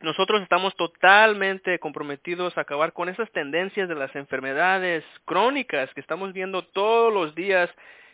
nosotros 0.03 0.41
estamos 0.41 0.75
totalmente 0.75 1.79
comprometidos 1.79 2.57
a 2.57 2.61
acabar 2.61 2.91
con 2.91 3.07
esas 3.07 3.31
tendencias 3.31 3.87
de 3.87 3.95
las 3.95 4.13
enfermedades 4.17 5.05
crónicas 5.23 5.89
que 5.93 6.01
estamos 6.01 6.33
viendo 6.33 6.61
todos 6.61 7.13
los 7.13 7.33
días, 7.35 7.69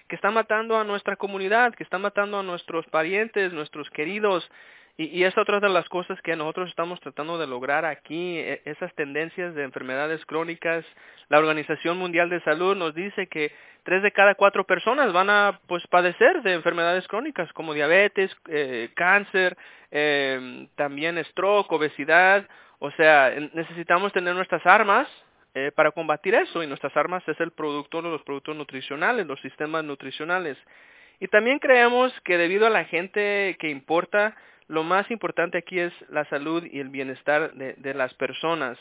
que 0.07 0.15
están 0.15 0.35
matando 0.35 0.77
a 0.77 0.83
nuestra 0.83 1.15
comunidad, 1.15 1.73
que 1.73 1.83
están 1.83 2.03
matando 2.03 2.37
a 2.37 2.43
nuestros 2.43 2.85
parientes, 2.87 3.53
nuestros 3.53 3.89
queridos. 3.89 4.47
Y, 4.99 5.17
y 5.17 5.23
es 5.23 5.37
otra 5.37 5.61
de 5.61 5.69
las 5.69 5.87
cosas 5.87 6.21
que 6.21 6.35
nosotros 6.35 6.67
estamos 6.67 6.99
tratando 6.99 7.37
de 7.37 7.47
lograr 7.47 7.85
aquí, 7.85 8.37
e, 8.37 8.61
esas 8.65 8.93
tendencias 8.95 9.55
de 9.55 9.63
enfermedades 9.63 10.25
crónicas. 10.25 10.83
La 11.29 11.39
Organización 11.39 11.97
Mundial 11.97 12.29
de 12.29 12.41
Salud 12.41 12.75
nos 12.75 12.93
dice 12.93 13.27
que 13.27 13.53
tres 13.83 14.03
de 14.03 14.11
cada 14.11 14.35
cuatro 14.35 14.65
personas 14.65 15.13
van 15.13 15.29
a 15.29 15.61
pues 15.67 15.87
padecer 15.87 16.41
de 16.41 16.53
enfermedades 16.53 17.07
crónicas 17.07 17.49
como 17.53 17.73
diabetes, 17.73 18.35
eh, 18.49 18.89
cáncer, 18.93 19.55
eh, 19.89 20.67
también 20.75 21.23
stroke, 21.31 21.71
obesidad. 21.71 22.45
O 22.79 22.91
sea, 22.91 23.33
necesitamos 23.53 24.11
tener 24.11 24.35
nuestras 24.35 24.65
armas 24.65 25.07
eh, 25.53 25.71
para 25.73 25.91
combatir 25.91 26.35
eso 26.35 26.61
y 26.61 26.67
nuestras 26.67 26.97
armas 26.97 27.25
es 27.25 27.39
el 27.39 27.51
producto 27.51 28.01
los 28.01 28.21
productos 28.23 28.53
nutricionales, 28.53 29.25
los 29.25 29.39
sistemas 29.39 29.85
nutricionales. 29.85 30.57
Y 31.21 31.29
también 31.29 31.59
creemos 31.59 32.13
que 32.25 32.37
debido 32.37 32.67
a 32.67 32.69
la 32.69 32.83
gente 32.83 33.55
que 33.61 33.69
importa, 33.69 34.35
lo 34.69 34.83
más 34.83 35.09
importante 35.09 35.57
aquí 35.57 35.79
es 35.79 35.91
la 36.09 36.25
salud 36.25 36.63
y 36.63 36.79
el 36.79 36.89
bienestar 36.89 37.53
de, 37.53 37.93
las 37.95 38.13
personas. 38.13 38.77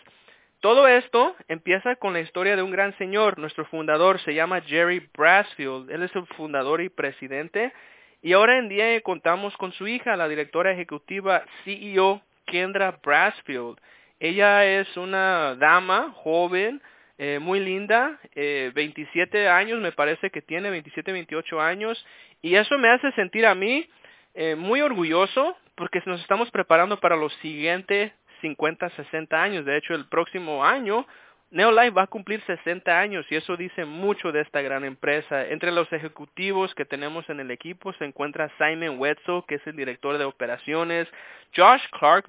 Todo 0.61 0.87
esto 0.87 1.35
empieza 1.49 1.97
con 1.97 2.13
la 2.13 2.21
historia 2.21 2.57
de 2.57 2.63
un 2.63 2.71
gran 2.71 2.97
señor. 2.99 3.39
Nuestro 3.39 3.65
fundador 3.65 4.21
se 4.21 4.35
llama 4.35 4.61
Jerry 4.61 5.09
Brasfield. 5.17 5.91
Él 5.91 6.03
es 6.03 6.15
el 6.15 6.27
fundador 6.27 6.83
y 6.83 6.91
presidente. 6.91 7.73
Y 8.21 8.35
ahora 8.35 8.59
en 8.59 8.69
día 8.69 9.01
contamos 9.01 9.57
con 9.57 9.73
su 9.73 9.89
hija, 9.89 10.15
la 10.17 10.29
directora 10.29 10.73
ejecutiva 10.73 11.43
CEO 11.65 12.21
Kendra 12.45 12.99
Brasfield. 13.03 13.79
Ella 14.21 14.67
es 14.67 14.95
una 14.97 15.55
dama 15.55 16.13
joven, 16.17 16.83
eh, 17.17 17.39
muy 17.41 17.61
linda, 17.61 18.19
eh, 18.35 18.73
27 18.75 19.49
años 19.49 19.81
me 19.81 19.93
parece 19.93 20.29
que 20.31 20.43
tiene, 20.43 20.69
27, 20.69 21.13
28 21.13 21.61
años. 21.63 22.05
Y 22.43 22.57
eso 22.57 22.77
me 22.77 22.91
hace 22.91 23.11
sentir 23.13 23.47
a 23.47 23.55
mí 23.55 23.89
eh, 24.35 24.55
muy 24.55 24.83
orgulloso 24.83 25.57
porque 25.79 26.03
nos 26.07 26.21
estamos 26.21 26.51
preparando 26.51 26.99
para 26.99 27.17
los 27.17 27.33
siguientes 27.35 28.13
50, 28.41 28.91
60 28.91 29.41
años. 29.43 29.65
De 29.65 29.77
hecho, 29.77 29.95
el 29.95 30.07
próximo 30.07 30.65
año 30.65 31.07
Neolife 31.51 31.91
va 31.91 32.03
a 32.03 32.07
cumplir 32.09 32.43
60 32.43 33.01
años 33.01 33.25
y 33.31 33.37
eso 33.37 33.57
dice 33.57 33.85
mucho 33.85 34.33
de 34.33 34.43
esta 34.43 34.61
gran 34.61 34.85
empresa. 34.85 35.47
Entre 35.47 35.73
los 35.73 35.91
ejecutivos 35.93 36.75
que 36.75 36.85
tenemos 36.85 37.31
en 37.31 37.41
el 37.41 37.51
equipo 37.51 37.93
se 37.95 38.05
encuentra 38.05 38.51
Simon 38.59 38.99
Wetzel, 38.99 39.45
que 39.47 39.55
es 39.55 39.67
el 39.67 39.77
director 39.77 40.19
de 40.19 40.25
operaciones, 40.25 41.09
Josh 41.57 41.83
Clark, 41.99 42.27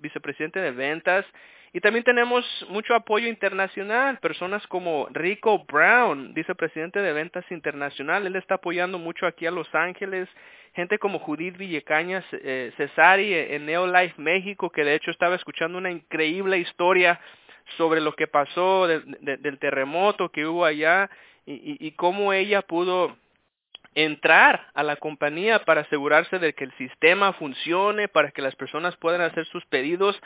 vicepresidente 0.00 0.60
de 0.60 0.70
ventas, 0.70 1.26
y 1.74 1.80
también 1.80 2.04
tenemos 2.04 2.44
mucho 2.68 2.94
apoyo 2.94 3.28
internacional, 3.28 4.18
personas 4.18 4.66
como 4.66 5.08
Rico 5.10 5.64
Brown, 5.64 6.34
vicepresidente 6.34 7.00
de 7.00 7.12
ventas 7.14 7.44
internacional, 7.50 8.26
él 8.26 8.36
está 8.36 8.56
apoyando 8.56 8.98
mucho 8.98 9.26
aquí 9.26 9.46
a 9.46 9.50
Los 9.50 9.74
Ángeles, 9.74 10.28
gente 10.74 10.98
como 10.98 11.18
Judith 11.18 11.56
Villecañas 11.56 12.24
eh, 12.32 12.72
Cesari 12.76 13.32
en 13.32 13.64
Neolife 13.64 14.20
México, 14.20 14.68
que 14.68 14.84
de 14.84 14.94
hecho 14.94 15.10
estaba 15.10 15.34
escuchando 15.34 15.78
una 15.78 15.90
increíble 15.90 16.58
historia 16.58 17.18
sobre 17.78 18.02
lo 18.02 18.12
que 18.14 18.26
pasó 18.26 18.86
del 18.86 19.58
terremoto 19.58 20.30
que 20.30 20.46
hubo 20.46 20.64
allá 20.64 21.08
y 21.46 21.90
cómo 21.92 22.32
ella 22.32 22.62
pudo 22.62 23.16
entrar 23.94 24.68
a 24.74 24.82
la 24.82 24.96
compañía 24.96 25.64
para 25.64 25.82
asegurarse 25.82 26.38
de 26.38 26.54
que 26.54 26.64
el 26.64 26.72
sistema 26.76 27.32
funcione, 27.34 28.08
para 28.08 28.30
que 28.30 28.42
las 28.42 28.56
personas 28.56 28.96
puedan 28.96 29.20
hacer 29.20 29.46
sus 29.46 29.64
pedidos 29.66 30.20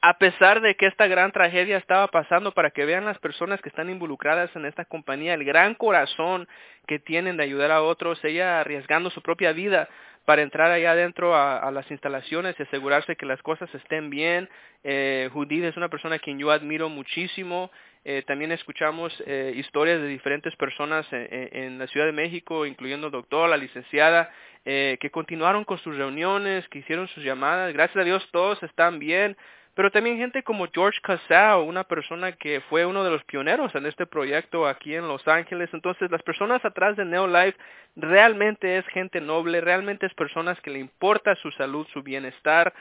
a 0.00 0.18
pesar 0.18 0.60
de 0.60 0.76
que 0.76 0.86
esta 0.86 1.06
gran 1.06 1.32
tragedia 1.32 1.76
estaba 1.76 2.06
pasando, 2.08 2.52
para 2.52 2.70
que 2.70 2.84
vean 2.84 3.04
las 3.04 3.18
personas 3.18 3.60
que 3.60 3.68
están 3.68 3.90
involucradas 3.90 4.54
en 4.54 4.64
esta 4.64 4.84
compañía, 4.84 5.34
el 5.34 5.44
gran 5.44 5.74
corazón 5.74 6.48
que 6.86 6.98
tienen 6.98 7.36
de 7.36 7.42
ayudar 7.44 7.70
a 7.70 7.82
otros, 7.82 8.24
ella 8.24 8.60
arriesgando 8.60 9.10
su 9.10 9.22
propia 9.22 9.52
vida 9.52 9.88
para 10.24 10.42
entrar 10.42 10.70
allá 10.70 10.92
adentro 10.92 11.34
a, 11.34 11.70
las 11.70 11.90
instalaciones 11.90 12.54
y 12.58 12.62
asegurarse 12.62 13.16
que 13.16 13.24
las 13.24 13.40
cosas 13.42 13.74
estén 13.74 14.10
bien. 14.10 14.48
Eh, 14.84 15.30
Judith 15.32 15.64
es 15.64 15.76
una 15.76 15.88
persona 15.88 16.16
a 16.16 16.18
quien 16.18 16.38
yo 16.38 16.50
admiro 16.50 16.90
muchísimo. 16.90 17.70
Eh, 18.04 18.22
también 18.26 18.52
escuchamos 18.52 19.12
eh, 19.26 19.52
historias 19.56 20.00
de 20.00 20.06
diferentes 20.06 20.54
personas 20.56 21.06
en, 21.10 21.78
la 21.78 21.86
Ciudad 21.88 22.06
de 22.06 22.12
México, 22.12 22.66
incluyendo 22.66 23.06
el 23.06 23.12
doctor, 23.12 23.48
la 23.48 23.56
licenciada, 23.56 24.30
eh, 24.64 24.98
que 25.00 25.10
continuaron 25.10 25.64
con 25.64 25.78
sus 25.78 25.96
reuniones, 25.96 26.68
que 26.68 26.80
hicieron 26.80 27.08
sus 27.08 27.24
llamadas. 27.24 27.72
Gracias 27.72 27.96
a 27.96 28.04
Dios 28.04 28.28
todos 28.32 28.62
están 28.62 28.98
bien. 28.98 29.36
Pero 29.78 29.92
también 29.92 30.18
gente 30.18 30.42
como 30.42 30.66
George 30.74 30.98
Casao, 31.00 31.62
una 31.62 31.84
persona 31.84 32.32
que 32.32 32.60
fue 32.62 32.84
uno 32.84 33.04
de 33.04 33.10
los 33.10 33.22
pioneros 33.22 33.72
en 33.76 33.86
este 33.86 34.06
proyecto 34.06 34.66
aquí 34.66 34.92
en 34.96 35.06
Los 35.06 35.28
Ángeles. 35.28 35.70
Entonces, 35.72 36.10
las 36.10 36.20
personas 36.24 36.64
atrás 36.64 36.96
de 36.96 37.04
Neolife 37.04 37.56
realmente 37.94 38.78
es 38.78 38.84
gente 38.88 39.20
noble, 39.20 39.60
realmente 39.60 40.06
es 40.06 40.14
personas 40.14 40.60
que 40.62 40.70
le 40.70 40.80
importa 40.80 41.36
su 41.36 41.52
salud, 41.52 41.86
su 41.92 42.02
bienestar. 42.02 42.74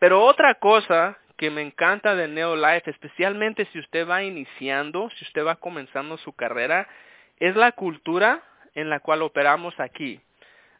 Pero 0.00 0.20
otra 0.20 0.56
cosa 0.56 1.16
que 1.36 1.48
me 1.48 1.62
encanta 1.62 2.16
de 2.16 2.26
Neolife, 2.26 2.90
especialmente 2.90 3.64
si 3.66 3.78
usted 3.78 4.04
va 4.08 4.24
iniciando, 4.24 5.10
si 5.10 5.24
usted 5.24 5.46
va 5.46 5.54
comenzando 5.54 6.18
su 6.18 6.32
carrera, 6.32 6.88
es 7.38 7.54
la 7.54 7.70
cultura 7.70 8.42
en 8.74 8.90
la 8.90 8.98
cual 8.98 9.22
operamos 9.22 9.78
aquí. 9.78 10.20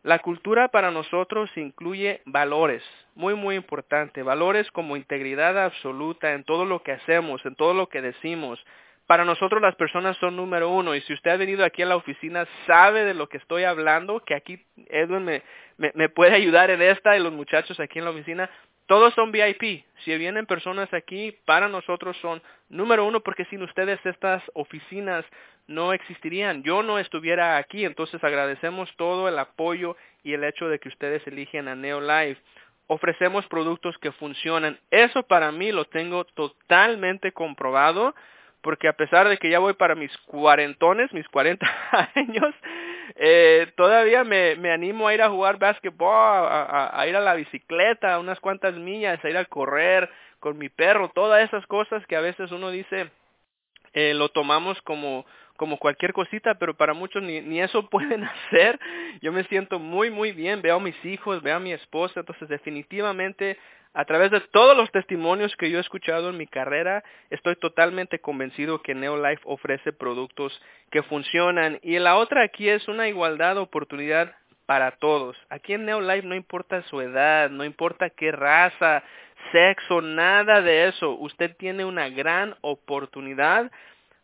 La 0.03 0.19
cultura 0.19 0.69
para 0.69 0.91
nosotros 0.91 1.49
incluye 1.57 2.23
valores, 2.25 2.83
muy 3.15 3.35
muy 3.35 3.55
importante, 3.55 4.25
valores 4.25 4.69
como 4.73 4.97
integridad 4.97 5.57
absoluta 5.57 6.33
en 6.33 6.43
todo 6.43 6.65
lo 6.65 6.83
que 6.83 6.91
hacemos, 6.91 7.45
en 7.47 7.55
todo 7.55 7.73
lo 7.73 7.89
que 7.89 8.03
decimos. 8.03 8.59
Para 9.07 9.25
nosotros 9.25 9.63
las 9.63 9.77
personas 9.77 10.17
son 10.17 10.35
número 10.35 10.71
uno 10.71 10.97
y 10.97 11.03
si 11.03 11.13
usted 11.13 11.31
ha 11.31 11.37
venido 11.37 11.65
aquí 11.65 11.83
a 11.83 11.87
la 11.87 11.97
oficina 11.97 12.49
sabe 12.67 13.05
de 13.05 13.15
lo 13.15 13.29
que 13.29 13.37
estoy 13.37 13.63
hablando, 13.63 14.25
que 14.25 14.35
aquí 14.35 14.65
Edwin 14.89 15.41
me, 15.77 16.09
puede 16.09 16.35
ayudar 16.35 16.71
en 16.71 16.83
esta 16.83 17.17
y 17.17 17.21
los 17.21 17.33
muchachos 17.33 17.79
aquí 17.79 18.01
en 18.01 18.05
la 18.05 18.11
oficina, 18.11 18.51
todos 18.87 19.15
son 19.15 19.33
VIP. 19.33 19.85
Si 20.05 20.17
vienen 20.19 20.47
personas 20.47 20.93
aquí, 20.93 21.37
para 21.45 21.69
nosotros 21.69 22.17
son 22.21 22.43
número 22.69 23.07
uno 23.07 23.21
porque 23.21 23.45
sin 23.47 23.63
ustedes 23.63 24.05
estas 24.05 24.43
oficinas 24.55 25.25
no 25.67 25.93
existirían. 25.93 26.63
Yo 26.63 26.83
no 26.83 26.99
estuviera 26.99 27.57
aquí, 27.57 27.85
entonces 27.85 28.23
agradecemos 28.23 28.95
todo 28.97 29.29
el 29.29 29.39
apoyo 29.39 29.97
y 30.23 30.35
el 30.35 30.45
hecho 30.45 30.69
de 30.69 30.79
que 30.79 30.89
ustedes 30.89 31.27
eligen 31.27 31.69
a 31.69 31.75
Neolife. 31.75 32.41
Ofrecemos 32.89 33.47
productos 33.47 33.97
que 33.99 34.13
funcionan. 34.13 34.79
Eso 34.91 35.23
para 35.23 35.53
mí 35.53 35.73
lo 35.73 35.85
tengo 35.87 36.25
totalmente 36.25 37.33
comprobado 37.33 38.15
porque 38.63 38.89
a 38.89 38.93
pesar 38.95 39.29
de 39.29 39.39
que 39.39 39.51
ya 39.51 39.59
voy 39.59 39.75
para 39.75 39.95
mis 39.95 40.17
cuarentones, 40.19 41.13
mis 41.13 41.29
cuarenta 41.29 41.67
años, 42.15 42.55
eh, 43.17 43.71
todavía 43.77 44.25
me, 44.25 44.57
me 44.57 44.71
animo 44.71 45.09
a 45.09 45.15
ir 45.15 45.23
a 45.23 45.29
jugar 45.29 45.59
básquetbol, 45.59 46.09
a, 46.09 46.91
a, 46.99 47.07
ir 47.07 47.17
a 47.17 47.21
la 47.21 47.35
bicicleta, 47.35 48.19
unas 48.19 48.41
cuantas 48.41 48.75
millas, 48.75 49.23
a 49.25 49.29
ir 49.29 49.37
a 49.37 49.45
correr 49.45 50.09
con 50.41 50.59
mi 50.59 50.69
perro, 50.69 51.11
todas 51.15 51.45
esas 51.45 51.67
cosas 51.67 52.05
que 52.07 52.17
a 52.17 52.21
veces 52.21 52.51
uno 52.53 52.71
dice, 52.71 53.11
eh, 53.93 54.15
lo 54.15 54.31
tomamos 54.31 54.81
como 54.83 55.27
como 55.57 55.79
cualquier 55.79 56.13
cosita, 56.13 56.55
pero 56.55 56.75
para 56.75 56.95
muchos 56.95 57.23
ni, 57.23 57.41
ni 57.41 57.61
eso 57.61 57.87
pueden 57.91 58.25
hacer. 58.25 58.79
Yo 59.21 59.33
me 59.33 59.45
siento 59.45 59.79
muy, 59.79 60.11
muy 60.11 60.33
bien, 60.33 60.63
veo 60.63 60.77
a 60.77 60.81
mis 60.81 61.05
hijos, 61.05 61.43
veo 61.43 61.57
a 61.57 61.61
mi 61.61 61.73
esposa, 61.73 62.21
entonces 62.21 62.49
definitivamente 62.49 63.59
a 63.95 64.07
través 64.07 64.31
de 64.31 64.41
todos 64.41 64.77
los 64.77 64.91
testimonios 64.91 65.55
que 65.57 65.71
yo 65.71 65.77
he 65.77 65.81
escuchado 65.81 66.31
en 66.31 66.39
mi 66.39 66.47
carrera, 66.47 67.05
estoy 67.29 67.57
totalmente 67.57 68.21
convencido 68.21 68.81
que 68.81 68.95
Neolife 68.95 69.43
ofrece 69.45 69.93
productos 69.93 70.59
que 70.91 71.03
funcionan. 71.03 71.79
Y 71.83 71.99
la 71.99 72.17
otra 72.17 72.43
aquí 72.43 72.71
es 72.71 72.89
una 72.89 73.09
igualdad 73.09 73.57
de 73.57 73.61
oportunidad 73.61 74.35
para 74.65 74.93
todos. 74.93 75.37
Aquí 75.51 75.75
en 75.75 75.85
Neolife 75.85 76.27
no 76.27 76.35
importa 76.35 76.83
su 76.85 77.03
edad, 77.03 77.51
no 77.51 77.65
importa 77.65 78.09
qué 78.09 78.33
raza, 78.33 79.03
sexo, 79.51 80.01
nada 80.01 80.63
de 80.63 80.89
eso. 80.89 81.11
Usted 81.11 81.55
tiene 81.57 81.85
una 81.85 82.09
gran 82.09 82.57
oportunidad 82.63 83.71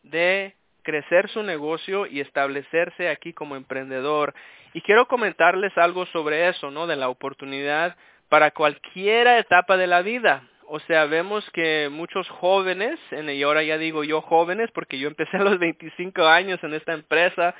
de 0.02 0.54
crecer 0.88 1.28
su 1.28 1.42
negocio 1.42 2.06
y 2.06 2.20
establecerse 2.20 3.10
aquí 3.10 3.34
como 3.34 3.56
emprendedor. 3.56 4.32
Y 4.72 4.80
quiero 4.80 5.06
comentarles 5.06 5.76
algo 5.76 6.06
sobre 6.06 6.48
eso, 6.48 6.70
¿no? 6.70 6.86
De 6.86 6.96
la 6.96 7.10
oportunidad 7.10 7.94
para 8.30 8.52
cualquier 8.52 9.26
etapa 9.26 9.76
de 9.76 9.86
la 9.86 10.00
vida. 10.00 10.44
O 10.66 10.80
sea, 10.80 11.04
vemos 11.04 11.44
que 11.50 11.90
muchos 11.92 12.26
jóvenes, 12.30 12.98
y 13.10 13.42
ahora 13.42 13.62
ya 13.64 13.76
digo 13.76 14.02
yo 14.02 14.22
jóvenes 14.22 14.70
porque 14.72 14.98
yo 14.98 15.08
empecé 15.08 15.36
a 15.36 15.42
los 15.42 15.58
25 15.58 16.26
años 16.26 16.58
en 16.64 16.72
esta 16.72 16.94
empresa, 16.94 17.54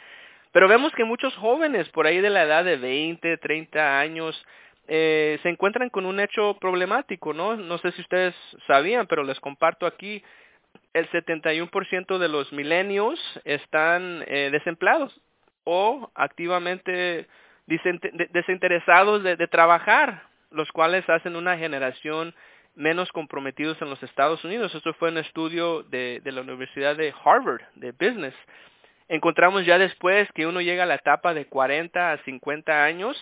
pero 0.53 0.67
vemos 0.67 0.95
que 0.95 1.05
muchos 1.05 1.37
jóvenes 1.37 1.87
por 1.91 2.07
ahí 2.07 2.23
de 2.23 2.31
la 2.31 2.45
edad 2.45 2.65
de 2.65 2.79
20, 2.79 3.37
30 3.37 4.01
años 4.01 4.43
eh, 4.87 5.39
se 5.43 5.51
encuentran 5.51 5.91
con 5.91 6.07
un 6.07 6.19
hecho 6.19 6.57
problemático, 6.59 7.35
¿no? 7.35 7.57
No 7.57 7.77
sé 7.77 7.93
si 7.93 8.01
ustedes 8.01 8.35
sabían, 8.67 9.07
pero 9.07 9.23
les 9.23 9.39
comparto 9.39 9.85
aquí, 9.85 10.23
el 10.99 11.11
71% 11.11 12.19
de 12.19 12.29
los 12.29 12.53
milenios 12.53 13.19
están 13.45 14.25
eh, 14.27 14.51
desempleados 14.53 15.21
o 15.65 16.11
activamente 16.15 17.27
desinteresados 17.67 19.23
de, 19.23 19.37
trabajar 19.49 20.23
los 20.51 20.73
cuales 20.73 21.07
hacen 21.11 21.37
una 21.37 21.59
generación 21.59 22.35
menos 22.75 23.13
comprometidos 23.13 23.81
en 23.83 23.91
los 23.91 24.03
Estados 24.03 24.43
Unidos. 24.45 24.75
Esto 24.75 24.95
fue 24.95 25.11
un 25.11 25.19
estudio 25.19 25.83
de, 25.83 26.21
de, 26.25 26.33
la 26.33 26.41
Universidad 26.41 26.97
de 26.97 27.13
Harvard, 27.23 27.61
de 27.75 27.93
Business. 27.93 28.35
Encontramos 29.09 29.67
ya 29.67 29.77
después 29.79 30.31
que 30.33 30.47
uno 30.47 30.63
llega 30.63 30.85
a 30.85 30.87
la 30.87 30.95
etapa 30.95 31.35
de 31.35 31.47
40 31.47 32.13
a 32.13 32.19
50 32.25 32.85
años 32.85 33.17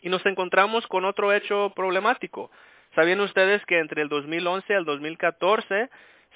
y 0.00 0.08
nos 0.08 0.24
encontramos 0.24 0.86
con 0.86 1.04
otro 1.04 1.32
hecho 1.32 1.72
problemático. 1.76 2.50
¿Sabían 2.94 3.20
ustedes 3.20 3.64
que 3.66 3.78
entre 3.78 4.02
el 4.02 4.08
2011 4.08 4.74
al 4.74 4.84
2014 4.84 5.90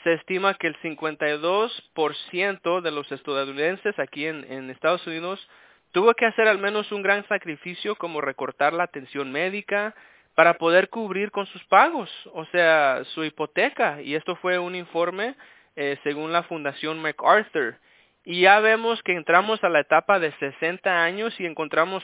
se 0.04 0.12
estima 0.12 0.54
que 0.54 0.68
el 0.68 0.76
52% 0.80 2.80
de 2.80 2.90
los 2.92 3.10
estadounidenses 3.10 3.98
aquí 3.98 4.26
en, 4.26 4.70
Estados 4.70 5.04
Unidos 5.06 5.44
Tuvo 5.94 6.12
que 6.14 6.26
hacer 6.26 6.48
al 6.48 6.58
menos 6.58 6.90
un 6.90 7.02
gran 7.02 7.24
sacrificio 7.28 7.94
como 7.94 8.20
recortar 8.20 8.72
la 8.72 8.82
atención 8.82 9.30
médica 9.30 9.94
para 10.34 10.54
poder 10.54 10.88
cubrir 10.88 11.30
con 11.30 11.46
sus 11.46 11.62
pagos, 11.66 12.10
o 12.32 12.44
sea, 12.46 13.04
su 13.14 13.22
hipoteca. 13.22 14.02
Y 14.02 14.16
esto 14.16 14.34
fue 14.34 14.58
un 14.58 14.74
informe 14.74 15.36
eh, 15.76 15.96
según 16.02 16.32
la 16.32 16.42
Fundación 16.42 17.00
MacArthur. 17.00 17.76
Y 18.24 18.40
ya 18.40 18.58
vemos 18.58 19.00
que 19.04 19.12
entramos 19.12 19.62
a 19.62 19.68
la 19.68 19.78
etapa 19.78 20.18
de 20.18 20.32
60 20.32 21.04
años 21.04 21.32
y 21.38 21.46
encontramos 21.46 22.02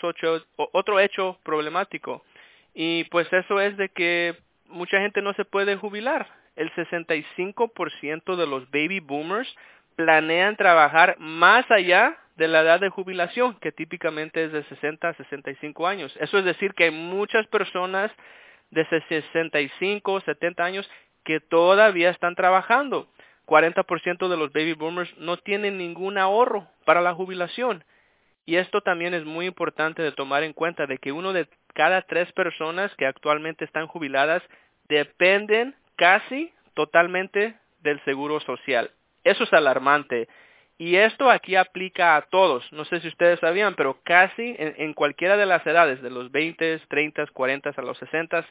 otro 0.55 1.01
hecho 1.01 1.41
problemático. 1.43 2.23
Y 2.73 3.03
pues 3.11 3.27
eso 3.33 3.61
es 3.61 3.77
de 3.77 3.89
que 3.89 4.37
mucha 4.67 5.01
gente 5.01 5.21
no 5.21 5.33
se 5.33 5.45
puede 5.45 5.75
jubilar. 5.75 6.29
El 6.61 6.71
65% 6.75 8.37
de 8.37 8.47
los 8.47 8.71
baby 8.71 9.01
boomers 9.01 9.49
planean 9.97 10.57
trabajar 10.57 11.17
más 11.19 11.65
allá 11.71 12.19
de 12.37 12.49
la 12.49 12.61
edad 12.61 12.81
de 12.81 12.91
jubilación, 12.91 13.55
que 13.61 13.73
típicamente 13.73 14.45
es 14.45 14.53
de 14.53 14.63
60 14.65 15.09
a 15.09 15.15
65 15.15 15.87
años. 15.87 16.15
Eso 16.21 16.37
es 16.37 16.45
decir 16.45 16.75
que 16.75 16.85
hay 16.85 16.91
muchas 16.91 17.47
personas 17.47 18.13
de 18.71 18.85
65, 18.85 20.21
70 20.21 20.63
años 20.63 20.91
que 21.25 21.41
todavía 21.41 22.11
están 22.11 22.35
trabajando. 22.35 23.09
40% 23.47 24.29
de 24.29 24.37
los 24.37 24.53
baby 24.53 24.75
boomers 24.75 25.17
no 25.17 25.39
tienen 25.39 25.79
ningún 25.79 26.19
ahorro 26.19 26.69
para 26.85 27.01
la 27.01 27.15
jubilación. 27.15 27.85
Y 28.45 28.57
esto 28.57 28.83
también 28.83 29.15
es 29.15 29.25
muy 29.25 29.47
importante 29.47 30.03
de 30.03 30.13
tomar 30.13 30.43
en 30.43 30.53
cuenta 30.53 30.87
de 30.87 30.99
que 30.99 31.11
uno 31.11 31.33
de 31.33 31.49
cada 31.73 32.03
tres 32.03 32.31
personas 32.33 32.95
que 32.97 33.07
actualmente 33.07 33.65
están 33.65 33.87
jubiladas 33.87 34.43
dependen 34.91 35.75
casi 36.01 36.51
totalmente 36.73 37.57
del 37.83 38.03
seguro 38.07 38.41
social. 38.41 38.91
Eso 39.23 39.45
es 39.45 39.53
alarmante. 39.53 40.29
Y 40.79 40.97
esto 40.97 41.31
aquí 41.31 41.57
aplica 41.57 42.17
a 42.17 42.23
todos. 42.23 42.65
No 42.73 42.87
sé 42.87 43.01
si 43.01 43.09
ustedes 43.09 43.39
sabían, 43.41 43.75
pero 43.75 43.99
casi 44.03 44.57
en, 44.59 44.95
cualquiera 44.95 45.37
de 45.37 45.45
las 45.45 45.67
edades, 45.67 46.01
de 46.01 46.09
los 46.09 46.33
20, 46.33 46.79
30, 46.89 47.27
40 47.27 47.75
a 47.77 47.83
los 47.83 47.99
60, 47.99 48.47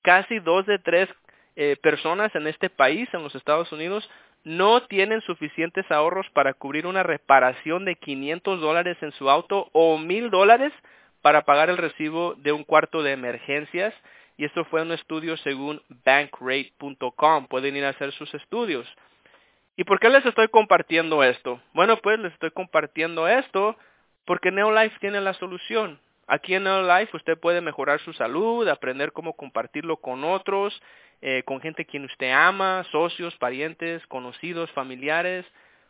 casi 0.00 0.38
dos 0.38 0.64
de 0.64 0.78
tres 0.78 1.10
eh, 1.56 1.76
personas 1.82 2.34
en 2.34 2.46
este 2.46 2.70
país, 2.70 3.06
en 3.12 3.22
los 3.22 3.34
Estados 3.34 3.70
Unidos, 3.70 4.08
no 4.44 4.80
tienen 4.84 5.20
suficientes 5.20 5.84
ahorros 5.90 6.26
para 6.30 6.54
cubrir 6.54 6.86
una 6.86 7.02
reparación 7.02 7.84
de 7.84 7.96
500 7.96 8.62
dólares 8.62 8.96
en 9.02 9.12
su 9.12 9.28
auto 9.28 9.68
o 9.72 9.98
1000 9.98 10.30
dólares 10.30 10.72
para 11.20 11.42
pagar 11.42 11.68
el 11.68 11.76
recibo 11.76 12.32
de 12.36 12.52
un 12.52 12.64
cuarto 12.64 13.02
de 13.02 13.12
emergencias. 13.12 13.92
Y 14.38 14.44
esto 14.44 14.64
fue 14.66 14.82
un 14.82 14.92
estudio 14.92 15.36
según 15.38 15.82
bankrate.com. 16.04 17.48
Pueden 17.48 17.76
ir 17.76 17.84
a 17.84 17.90
hacer 17.90 18.12
sus 18.12 18.32
estudios. 18.32 18.86
¿Y 19.76 19.82
por 19.82 19.98
qué 19.98 20.08
les 20.08 20.24
estoy 20.24 20.46
compartiendo 20.48 21.24
esto? 21.24 21.60
Bueno, 21.74 21.96
pues 21.98 22.20
les 22.20 22.32
estoy 22.32 22.52
compartiendo 22.52 23.26
esto 23.26 23.76
porque 24.24 24.52
Neolife 24.52 24.96
tiene 25.00 25.20
la 25.20 25.34
solución. 25.34 26.00
Aquí 26.28 26.54
en 26.54 26.64
Neolife 26.64 27.16
usted 27.16 27.36
puede 27.36 27.60
mejorar 27.60 27.98
su 28.00 28.12
salud, 28.12 28.68
aprender 28.68 29.10
cómo 29.12 29.34
compartirlo 29.34 29.96
con 29.96 30.22
otros, 30.22 30.80
eh, 31.20 31.42
con 31.44 31.60
gente 31.60 31.84
quien 31.84 32.04
usted 32.04 32.30
ama, 32.30 32.84
socios, 32.92 33.36
parientes, 33.38 34.06
conocidos, 34.06 34.70
familiares. 34.70 35.46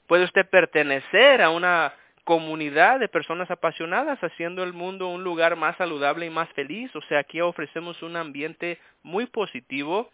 Puede 0.07 0.25
usted 0.25 0.49
pertenecer 0.49 1.43
a 1.43 1.51
una 1.51 1.93
comunidad 2.29 3.01
de 3.01 3.09
personas 3.09 3.51
apasionadas 3.51 4.23
haciendo 4.23 4.63
el 4.63 4.75
mundo 4.75 5.09
un 5.09 5.25
lugar 5.25 5.57
más 5.57 5.75
saludable 5.79 6.27
y 6.27 6.31
más 6.31 6.47
feliz. 6.51 6.95
O 6.95 7.01
sea, 7.09 7.21
aquí 7.21 7.41
ofrecemos 7.41 8.03
un 8.03 8.17
ambiente 8.17 8.79
muy 9.03 9.25
positivo. 9.25 10.11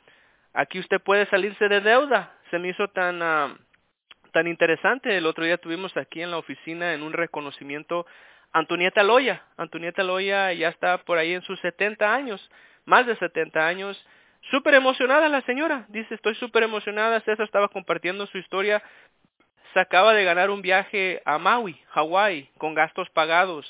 Aquí 0.53 0.79
usted 0.79 1.00
puede 1.00 1.27
salirse 1.27 1.66
de 1.66 1.81
deuda. 1.81 2.33
Se 2.53 2.61
me 2.61 2.68
hizo 2.68 2.87
tan, 2.87 3.20
ah, 3.20 3.57
tan 4.31 4.46
interesante. 4.46 5.16
El 5.16 5.27
otro 5.27 5.42
día 5.42 5.59
tuvimos 5.59 5.96
aquí 5.96 6.22
en 6.22 6.31
la 6.31 6.38
oficina 6.38 6.94
en 6.94 7.03
un 7.03 7.14
reconocimiento 7.14 8.07
Antonieta 8.53 9.03
Loya. 9.03 9.42
Antonieta 9.57 10.05
Loya 10.05 10.53
ya 10.53 10.68
está 10.68 10.98
por 10.98 11.18
ahí 11.18 11.33
en 11.33 11.42
sus 11.42 11.59
70 11.62 12.14
años, 12.14 12.48
más 12.85 13.09
de 13.09 13.16
70 13.16 13.66
años. 13.66 14.07
Súper 14.53 14.74
emocionada 14.74 15.29
la 15.29 15.40
señora. 15.40 15.87
Dice, 15.88 16.14
estoy 16.14 16.37
súper 16.37 16.62
emocionada. 16.62 17.18
César 17.22 17.44
estaba 17.44 17.66
compartiendo 17.66 18.24
su 18.29 18.38
historia. 18.38 18.85
Se 19.74 19.80
acaba 19.80 20.14
de 20.14 20.24
ganar 20.24 20.50
un 20.50 20.62
viaje 20.62 21.20
a 21.24 21.38
Maui, 21.38 21.76
Hawái, 21.90 22.48
con 22.58 22.74
gastos 22.74 23.10
pagados. 23.10 23.66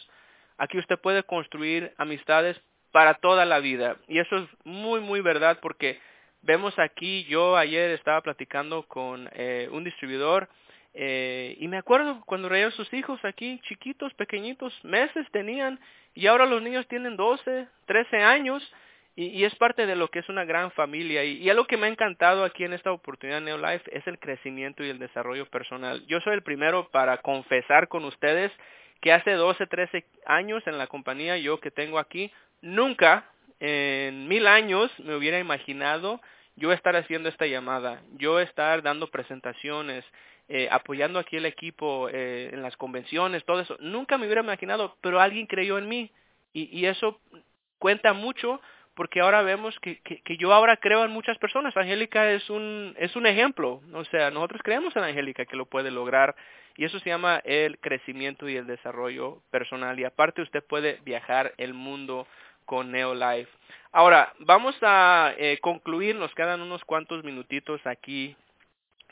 Aquí 0.59 0.79
usted 0.79 0.99
puede 0.99 1.23
construir 1.23 1.95
amistades 1.97 2.61
para 2.93 3.15
toda 3.15 3.47
la 3.47 3.59
vida. 3.59 3.97
Y 4.07 4.19
eso 4.19 4.37
es 4.37 4.49
muy, 4.65 5.01
muy 5.01 5.23
verdad 5.23 5.59
porque 5.63 5.99
vemos 6.43 6.79
aquí, 6.79 7.25
yo 7.25 7.57
ayer 7.57 7.91
estaba 7.93 8.21
platicando 8.21 8.83
con 8.83 9.31
eh, 9.33 9.69
un 9.73 9.83
distribuidor 9.83 10.49
eh, 10.93 11.57
y 11.59 11.67
me 11.69 11.79
acuerdo 11.79 12.23
cuando 12.27 12.49
reían 12.49 12.71
sus 12.73 12.93
hijos 12.93 13.19
aquí, 13.25 13.61
chiquitos, 13.67 14.13
pequeñitos, 14.15 14.73
meses 14.85 15.27
tenían 15.33 15.81
y 16.15 16.27
ahora 16.27 16.47
los 16.47 16.63
niños 16.63 16.87
tienen 16.87 17.17
12, 17.17 17.67
13 17.87 18.17
años 18.19 18.63
y, 19.17 19.27
y 19.27 19.45
es 19.45 19.55
parte 19.55 19.87
de 19.87 19.97
lo 19.97 20.09
que 20.09 20.21
es 20.21 20.29
una 20.29 20.45
gran 20.45 20.71
familia. 20.73 21.25
Y, 21.25 21.39
y 21.39 21.51
algo 21.51 21.67
que 21.67 21.77
me 21.77 21.87
ha 21.87 21.91
encantado 21.91 22.45
aquí 22.45 22.65
en 22.65 22.73
esta 22.73 22.93
oportunidad 22.93 23.41
Neolife 23.41 23.97
es 23.97 24.07
el 24.07 24.19
crecimiento 24.19 24.85
y 24.85 24.91
el 24.91 24.99
desarrollo 24.99 25.47
personal. 25.47 26.05
Yo 26.07 26.21
soy 26.21 26.35
el 26.35 26.43
primero 26.43 26.89
para 26.91 27.19
confesar 27.19 27.89
con 27.89 28.05
ustedes 28.05 28.51
que 29.01 29.13
hace 29.13 29.33
12, 29.33 29.67
13 29.67 30.05
años 30.27 30.63
en 30.67 30.79
la 30.79 30.87
compañía 30.87 31.37
yo 31.37 31.61
que 31.61 31.71
tengo 31.71 31.99
aquí, 31.99 32.33
nunca 32.63 33.31
en 33.61 34.27
mil 34.29 34.47
años 34.47 34.91
me 34.99 35.15
hubiera 35.15 35.39
imaginado 35.39 36.21
yo 36.57 36.73
estar 36.73 36.97
haciendo 36.97 37.29
esta 37.29 37.47
llamada, 37.47 38.01
yo 38.13 38.41
estar 38.41 38.83
dando 38.83 39.09
presentaciones, 39.09 40.05
eh, 40.49 40.69
apoyando 40.71 41.19
aquí 41.19 41.37
el 41.37 41.47
equipo 41.47 42.09
eh, 42.11 42.51
en 42.53 42.63
las 42.63 42.77
convenciones, 42.77 43.45
todo 43.45 43.61
eso. 43.61 43.77
Nunca 43.81 44.17
me 44.17 44.25
hubiera 44.25 44.43
imaginado, 44.43 44.97
pero 45.01 45.21
alguien 45.21 45.47
creyó 45.47 45.79
en 45.79 45.89
mí. 45.89 46.11
Y 46.57 46.87
eso 46.87 47.21
cuenta 47.81 48.13
mucho 48.13 48.61
porque 48.95 49.21
ahora 49.21 49.43
vemos 49.43 49.79
que, 49.81 50.01
que, 50.01 50.37
yo 50.37 50.53
ahora 50.53 50.77
creo 50.77 51.05
en 51.05 51.11
muchas 51.11 51.37
personas. 51.39 51.77
Angélica 51.77 52.31
es 52.31 52.49
un, 52.49 52.95
es 52.99 53.17
un 53.17 53.27
ejemplo. 53.27 53.81
O 53.93 54.05
sea, 54.05 54.31
nosotros 54.31 54.63
creemos 54.63 54.95
en 54.97 55.05
Angélica 55.05 55.47
que 55.47 55.57
lo 55.57 55.67
puede 55.67 55.91
lograr. 55.91 56.37
Y 56.77 56.85
eso 56.85 56.99
se 57.01 57.11
llama 57.11 57.41
el 57.45 57.79
crecimiento 57.79 58.49
y 58.49 58.57
el 58.57 58.67
desarrollo 58.67 59.43
personal. 59.51 59.99
Y 59.99 60.05
aparte 60.05 60.43
usted 60.43 60.63
puede 60.63 61.01
viajar 61.05 61.55
el 61.59 61.75
mundo 61.75 62.27
con 62.67 62.93
Neolife. 62.93 63.51
Ahora, 63.93 64.33
vamos 64.39 64.77
a 64.83 65.35
eh, 65.39 65.59
concluir, 65.61 66.17
nos 66.17 66.35
quedan 66.35 66.61
unos 66.61 66.85
cuantos 66.85 67.23
minutitos 67.23 67.81
aquí 67.87 68.37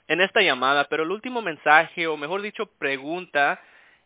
en 0.09 0.21
esta 0.21 0.43
llamada, 0.43 0.89
pero 0.89 1.05
el 1.05 1.11
último 1.11 1.43
mensaje, 1.43 2.07
o 2.07 2.17
mejor 2.17 2.43
dicho, 2.43 2.67
pregunta 2.67 3.61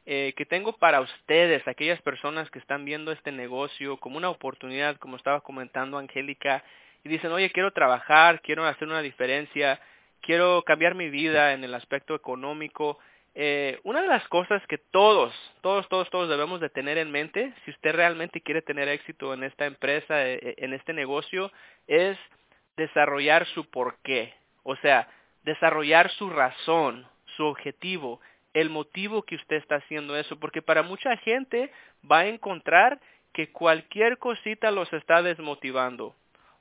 eh, 0.07 0.33
que 0.37 0.47
tengo 0.47 0.73
para 0.79 1.01
ustedes, 1.01 1.67
aquellas 1.67 2.01
personas 2.03 2.49
que 2.51 2.59
están 2.59 2.85
viendo 2.85 3.13
este 3.13 3.33
negocio 3.33 3.99
como 3.99 4.17
una 4.17 4.31
oportunidad, 4.31 4.97
como 4.97 5.17
estaba 5.17 5.41
comentando 5.41 5.99
Angélica, 5.99 6.63
y 7.05 7.09
dicen, 7.09 7.33
oye, 7.33 7.51
quiero 7.51 7.73
trabajar, 7.73 8.41
quiero 8.41 8.65
hacer 8.65 8.89
una 8.89 9.03
diferencia, 9.03 9.81
quiero 10.21 10.63
cambiar 10.63 10.95
mi 10.95 11.11
vida 11.11 11.53
en 11.53 11.65
el 11.65 11.75
aspecto 11.75 12.15
económico, 12.15 12.99
eh, 13.39 13.81
una 13.85 14.01
de 14.01 14.09
las 14.09 14.27
cosas 14.29 14.67
que 14.67 14.79
todos, 14.79 15.35
todos, 15.61 15.87
todos, 15.91 16.09
todos 16.09 16.31
debemos 16.31 16.59
de 16.59 16.71
tener 16.71 16.97
en 16.97 17.11
mente, 17.11 17.53
si 17.65 17.71
usted 17.71 17.95
realmente 17.95 18.41
quiere 18.41 18.63
tener 18.63 18.89
éxito 18.89 19.35
en 19.35 19.45
esta 19.45 19.67
empresa, 19.67 20.27
eh, 20.27 20.39
eh, 20.41 20.55
en 20.57 20.73
este 20.73 20.95
negocio, 20.95 21.53
es 21.87 22.17
desarrollar 22.79 23.47
su 23.49 23.69
porqué. 23.69 24.33
O 24.63 24.75
sea, 24.77 25.07
desarrollar 25.43 26.11
su 26.13 26.31
razón, 26.31 27.07
su 27.37 27.45
objetivo, 27.45 28.21
el 28.61 28.71
motivo 28.71 29.23
que 29.23 29.37
usted 29.37 29.57
está 29.57 29.77
haciendo 29.77 30.17
eso, 30.17 30.39
porque 30.39 30.63
para 30.63 30.83
mucha 30.83 31.17
gente 31.19 31.71
va 32.11 32.21
a 32.21 32.27
encontrar 32.27 33.01
que 33.33 33.51
cualquier 33.53 34.19
cosita 34.19 34.71
los 34.71 34.93
está 34.93 35.23
desmotivando 35.23 36.15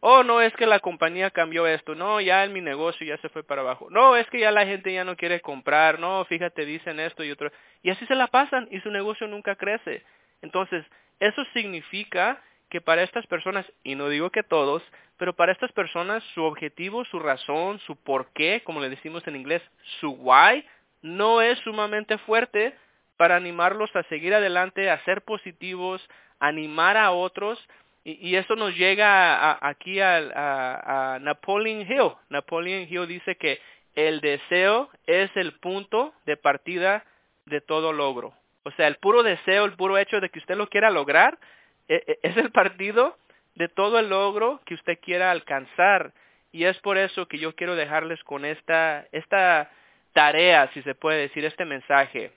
oh, 0.07 0.23
no 0.23 0.39
es 0.39 0.53
que 0.53 0.67
la 0.67 0.79
compañía 0.79 1.31
cambió 1.31 1.65
esto, 1.65 1.95
no, 1.95 2.21
ya 2.21 2.43
en 2.43 2.53
mi 2.53 2.61
negocio 2.61 3.07
ya 3.07 3.17
se 3.17 3.29
fue 3.29 3.43
para 3.43 3.61
abajo, 3.61 3.87
no, 3.89 4.15
es 4.15 4.27
que 4.29 4.39
ya 4.39 4.51
la 4.51 4.63
gente 4.63 4.93
ya 4.93 5.03
no 5.03 5.15
quiere 5.15 5.41
comprar, 5.41 5.99
no, 5.99 6.23
fíjate, 6.25 6.63
dicen 6.63 6.99
esto 6.99 7.23
y 7.23 7.31
otro, 7.31 7.51
y 7.81 7.89
así 7.89 8.05
se 8.05 8.13
la 8.13 8.27
pasan 8.27 8.67
y 8.69 8.79
su 8.81 8.91
negocio 8.91 9.27
nunca 9.27 9.55
crece. 9.55 10.03
Entonces, 10.43 10.85
eso 11.19 11.43
significa 11.53 12.39
que 12.69 12.81
para 12.81 13.01
estas 13.01 13.25
personas, 13.25 13.65
y 13.83 13.95
no 13.95 14.07
digo 14.07 14.29
que 14.29 14.43
todos, 14.43 14.83
pero 15.17 15.33
para 15.33 15.53
estas 15.53 15.71
personas 15.71 16.23
su 16.35 16.43
objetivo, 16.43 17.03
su 17.05 17.17
razón, 17.17 17.79
su 17.79 17.95
por 17.95 18.31
qué, 18.33 18.61
como 18.63 18.81
le 18.81 18.89
decimos 18.89 19.25
en 19.27 19.37
inglés, 19.37 19.63
su 19.99 20.11
why, 20.11 20.63
no 21.05 21.41
es 21.41 21.59
sumamente 21.59 22.17
fuerte 22.17 22.73
para 23.15 23.35
animarlos 23.35 23.95
a 23.95 24.03
seguir 24.03 24.33
adelante, 24.33 24.89
a 24.89 25.03
ser 25.05 25.21
positivos, 25.21 26.01
animar 26.39 26.97
a 26.97 27.11
otros, 27.11 27.63
y, 28.03 28.35
eso 28.35 28.55
nos 28.55 28.75
llega 28.75 29.57
aquí 29.67 29.99
a, 29.99 30.17
a, 31.15 31.19
Napoleon 31.19 31.81
Hill. 31.81 32.11
Napoleon 32.29 32.87
Hill 32.87 33.07
dice 33.07 33.35
que 33.35 33.59
el 33.95 34.21
deseo 34.21 34.89
es 35.07 35.31
el 35.35 35.53
punto 35.53 36.13
de 36.27 36.37
partida 36.37 37.03
de 37.45 37.61
todo 37.61 37.93
logro. 37.93 38.33
O 38.61 38.71
sea, 38.71 38.87
el 38.87 38.97
puro 38.97 39.23
deseo, 39.23 39.65
el 39.65 39.73
puro 39.73 39.97
hecho 39.97 40.19
de 40.19 40.29
que 40.29 40.37
usted 40.37 40.55
lo 40.55 40.67
quiera 40.67 40.91
lograr, 40.91 41.39
e, 41.87 41.95
e, 42.05 42.19
es 42.21 42.37
el 42.37 42.51
partido 42.51 43.17
de 43.55 43.69
todo 43.69 43.97
el 43.97 44.09
logro 44.09 44.61
que 44.65 44.75
usted 44.75 44.99
quiera 44.99 45.31
alcanzar. 45.31 46.13
Y 46.51 46.65
es 46.65 46.77
por 46.81 46.99
eso 46.99 47.27
que 47.27 47.39
yo 47.39 47.55
quiero 47.55 47.75
dejarles 47.75 48.23
con 48.23 48.45
esta, 48.45 49.07
esta 49.11 49.71
tarea, 50.15 50.71
si 50.73 50.81
se 50.83 50.95
puede 50.95 51.19
decir, 51.19 51.43
este 51.43 51.65
mensaje. 51.65 52.31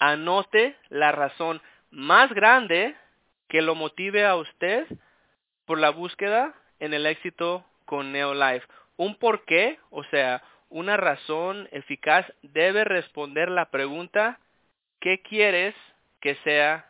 Anote 0.00 0.76
la 0.88 1.12
razón 1.12 1.62
más 1.90 2.32
grande 2.34 2.96
que 3.48 3.62
lo 3.62 3.76
motive 3.76 4.26
a 4.26 4.34
usted 4.34 4.86
por 5.66 5.78
la 5.78 5.90
búsqueda 5.90 6.52
en 6.80 6.92
el 6.92 7.06
éxito 7.06 7.64
con 7.84 8.10
Neolife. 8.10 8.66
Un 8.96 9.14
por 9.14 9.44
qué, 9.44 9.78
o 9.90 10.02
sea, 10.04 10.42
una 10.68 10.96
razón 10.96 11.68
eficaz 11.70 12.26
debe 12.42 12.82
responder 12.82 13.50
la 13.50 13.70
pregunta, 13.70 14.40
¿qué 15.00 15.22
quieres 15.22 15.76
que 16.20 16.34
sea 16.42 16.86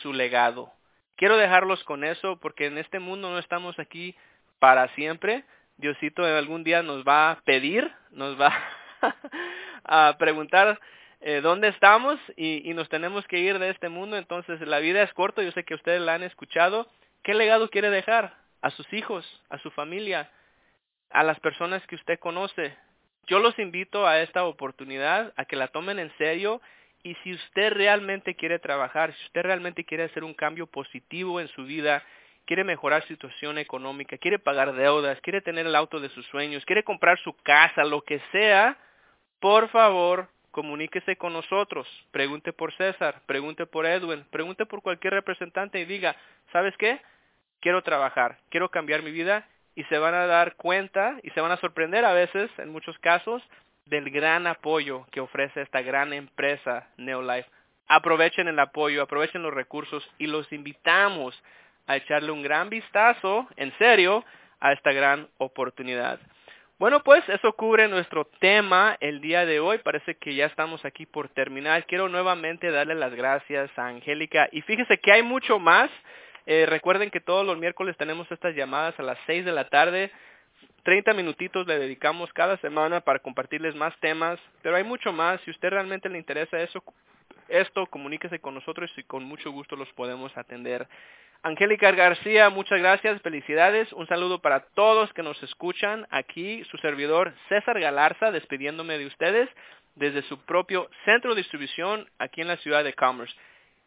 su 0.00 0.14
legado? 0.14 0.72
Quiero 1.16 1.36
dejarlos 1.36 1.84
con 1.84 2.02
eso 2.02 2.40
porque 2.40 2.64
en 2.64 2.78
este 2.78 2.98
mundo 2.98 3.28
no 3.28 3.38
estamos 3.38 3.78
aquí 3.78 4.16
para 4.58 4.88
siempre. 4.94 5.44
Diosito 5.76 6.24
algún 6.24 6.64
día 6.64 6.82
nos 6.82 7.06
va 7.06 7.32
a 7.32 7.40
pedir, 7.42 7.92
nos 8.10 8.40
va 8.40 8.56
a 9.84 10.16
preguntar 10.18 10.80
eh, 11.20 11.40
dónde 11.42 11.68
estamos 11.68 12.18
y, 12.36 12.68
y, 12.68 12.74
nos 12.74 12.88
tenemos 12.88 13.26
que 13.26 13.38
ir 13.38 13.58
de 13.58 13.70
este 13.70 13.88
mundo. 13.88 14.16
Entonces 14.16 14.60
la 14.60 14.78
vida 14.78 15.02
es 15.02 15.12
corta, 15.14 15.42
yo 15.42 15.52
sé 15.52 15.64
que 15.64 15.74
ustedes 15.74 16.00
la 16.00 16.14
han 16.14 16.22
escuchado. 16.22 16.88
¿Qué 17.22 17.34
legado 17.34 17.70
quiere 17.70 17.90
dejar 17.90 18.34
a 18.62 18.70
sus 18.70 18.90
hijos, 18.92 19.24
a 19.50 19.58
su 19.58 19.70
familia, 19.70 20.30
a 21.10 21.22
las 21.22 21.40
personas 21.40 21.86
que 21.86 21.96
usted 21.96 22.18
conoce? 22.18 22.76
Yo 23.26 23.40
los 23.40 23.58
invito 23.58 24.06
a 24.06 24.20
esta 24.20 24.44
oportunidad, 24.44 25.34
a 25.36 25.44
que 25.44 25.56
la 25.56 25.68
tomen 25.68 25.98
en 25.98 26.10
serio 26.16 26.62
y 27.02 27.14
si 27.16 27.34
usted 27.34 27.72
realmente 27.72 28.34
quiere 28.34 28.58
trabajar, 28.58 29.14
si 29.14 29.24
usted 29.26 29.42
realmente 29.42 29.84
quiere 29.84 30.04
hacer 30.04 30.24
un 30.24 30.34
cambio 30.34 30.66
positivo 30.66 31.40
en 31.40 31.48
su 31.48 31.64
vida, 31.64 32.02
quiere 32.46 32.64
mejorar 32.64 33.02
su 33.02 33.08
situación 33.08 33.58
económica, 33.58 34.16
quiere 34.16 34.38
pagar 34.38 34.72
deudas, 34.74 35.20
quiere 35.20 35.42
tener 35.42 35.66
el 35.66 35.76
auto 35.76 36.00
de 36.00 36.08
sus 36.08 36.26
sueños, 36.26 36.64
quiere 36.64 36.82
comprar 36.82 37.18
su 37.18 37.34
casa, 37.42 37.84
lo 37.84 38.00
que 38.00 38.20
sea, 38.32 38.78
por 39.40 39.68
favor, 39.68 40.28
comuníquese 40.50 41.16
con 41.16 41.32
nosotros, 41.32 41.86
pregunte 42.10 42.52
por 42.52 42.74
César, 42.74 43.20
pregunte 43.26 43.66
por 43.66 43.86
Edwin, 43.86 44.24
pregunte 44.30 44.66
por 44.66 44.82
cualquier 44.82 45.14
representante 45.14 45.80
y 45.80 45.84
diga, 45.84 46.16
¿sabes 46.52 46.76
qué? 46.78 47.00
Quiero 47.60 47.82
trabajar, 47.82 48.38
quiero 48.50 48.68
cambiar 48.70 49.02
mi 49.02 49.10
vida 49.10 49.46
y 49.74 49.84
se 49.84 49.98
van 49.98 50.14
a 50.14 50.26
dar 50.26 50.56
cuenta 50.56 51.16
y 51.22 51.30
se 51.30 51.40
van 51.40 51.52
a 51.52 51.56
sorprender 51.58 52.04
a 52.04 52.12
veces, 52.12 52.50
en 52.58 52.70
muchos 52.70 52.98
casos, 52.98 53.42
del 53.86 54.10
gran 54.10 54.46
apoyo 54.46 55.06
que 55.12 55.20
ofrece 55.20 55.62
esta 55.62 55.82
gran 55.82 56.12
empresa 56.12 56.88
Neolife. 56.96 57.48
Aprovechen 57.86 58.48
el 58.48 58.58
apoyo, 58.58 59.02
aprovechen 59.02 59.42
los 59.42 59.54
recursos 59.54 60.08
y 60.18 60.26
los 60.26 60.52
invitamos 60.52 61.40
a 61.86 61.96
echarle 61.96 62.32
un 62.32 62.42
gran 62.42 62.68
vistazo, 62.68 63.48
en 63.56 63.72
serio, 63.78 64.24
a 64.60 64.72
esta 64.72 64.92
gran 64.92 65.28
oportunidad. 65.38 66.20
Bueno, 66.78 67.02
pues 67.02 67.28
eso 67.28 67.52
cubre 67.54 67.88
nuestro 67.88 68.24
tema 68.38 68.96
el 69.00 69.20
día 69.20 69.44
de 69.44 69.58
hoy. 69.58 69.78
Parece 69.78 70.14
que 70.14 70.36
ya 70.36 70.46
estamos 70.46 70.84
aquí 70.84 71.06
por 71.06 71.28
terminar. 71.28 71.84
Quiero 71.86 72.08
nuevamente 72.08 72.70
darle 72.70 72.94
las 72.94 73.12
gracias 73.12 73.68
a 73.76 73.88
Angélica. 73.88 74.48
Y 74.52 74.62
fíjese 74.62 74.98
que 74.98 75.10
hay 75.10 75.24
mucho 75.24 75.58
más. 75.58 75.90
Eh, 76.46 76.66
recuerden 76.66 77.10
que 77.10 77.18
todos 77.18 77.44
los 77.44 77.58
miércoles 77.58 77.96
tenemos 77.96 78.30
estas 78.30 78.54
llamadas 78.54 78.94
a 79.00 79.02
las 79.02 79.18
6 79.26 79.44
de 79.44 79.50
la 79.50 79.68
tarde. 79.68 80.12
30 80.84 81.14
minutitos 81.14 81.66
le 81.66 81.80
dedicamos 81.80 82.32
cada 82.32 82.56
semana 82.58 83.00
para 83.00 83.18
compartirles 83.18 83.74
más 83.74 83.98
temas. 83.98 84.38
Pero 84.62 84.76
hay 84.76 84.84
mucho 84.84 85.12
más. 85.12 85.40
Si 85.40 85.50
usted 85.50 85.70
realmente 85.70 86.08
le 86.08 86.18
interesa 86.18 86.60
eso, 86.60 86.84
esto, 87.48 87.86
comuníquese 87.86 88.38
con 88.40 88.54
nosotros 88.54 88.90
y 88.96 89.02
con 89.02 89.24
mucho 89.24 89.50
gusto 89.50 89.76
los 89.76 89.92
podemos 89.94 90.36
atender. 90.36 90.86
Angélica 91.42 91.92
García, 91.92 92.50
muchas 92.50 92.80
gracias, 92.80 93.22
felicidades. 93.22 93.92
Un 93.92 94.06
saludo 94.08 94.40
para 94.40 94.60
todos 94.74 95.12
que 95.12 95.22
nos 95.22 95.40
escuchan. 95.42 96.06
Aquí 96.10 96.64
su 96.64 96.76
servidor 96.78 97.32
César 97.48 97.78
Galarza 97.78 98.32
despidiéndome 98.32 98.98
de 98.98 99.06
ustedes 99.06 99.48
desde 99.94 100.22
su 100.22 100.44
propio 100.44 100.90
centro 101.04 101.34
de 101.34 101.42
distribución 101.42 102.08
aquí 102.18 102.40
en 102.40 102.48
la 102.48 102.56
ciudad 102.56 102.82
de 102.82 102.94
Commerce. 102.94 103.34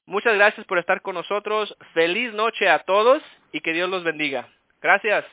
Muchas 0.05 0.35
gracias 0.35 0.65
por 0.65 0.77
estar 0.77 1.01
con 1.01 1.15
nosotros. 1.15 1.75
Feliz 1.93 2.33
noche 2.33 2.69
a 2.69 2.79
todos 2.79 3.21
y 3.51 3.61
que 3.61 3.73
Dios 3.73 3.89
los 3.89 4.03
bendiga. 4.03 4.47
Gracias. 4.81 5.25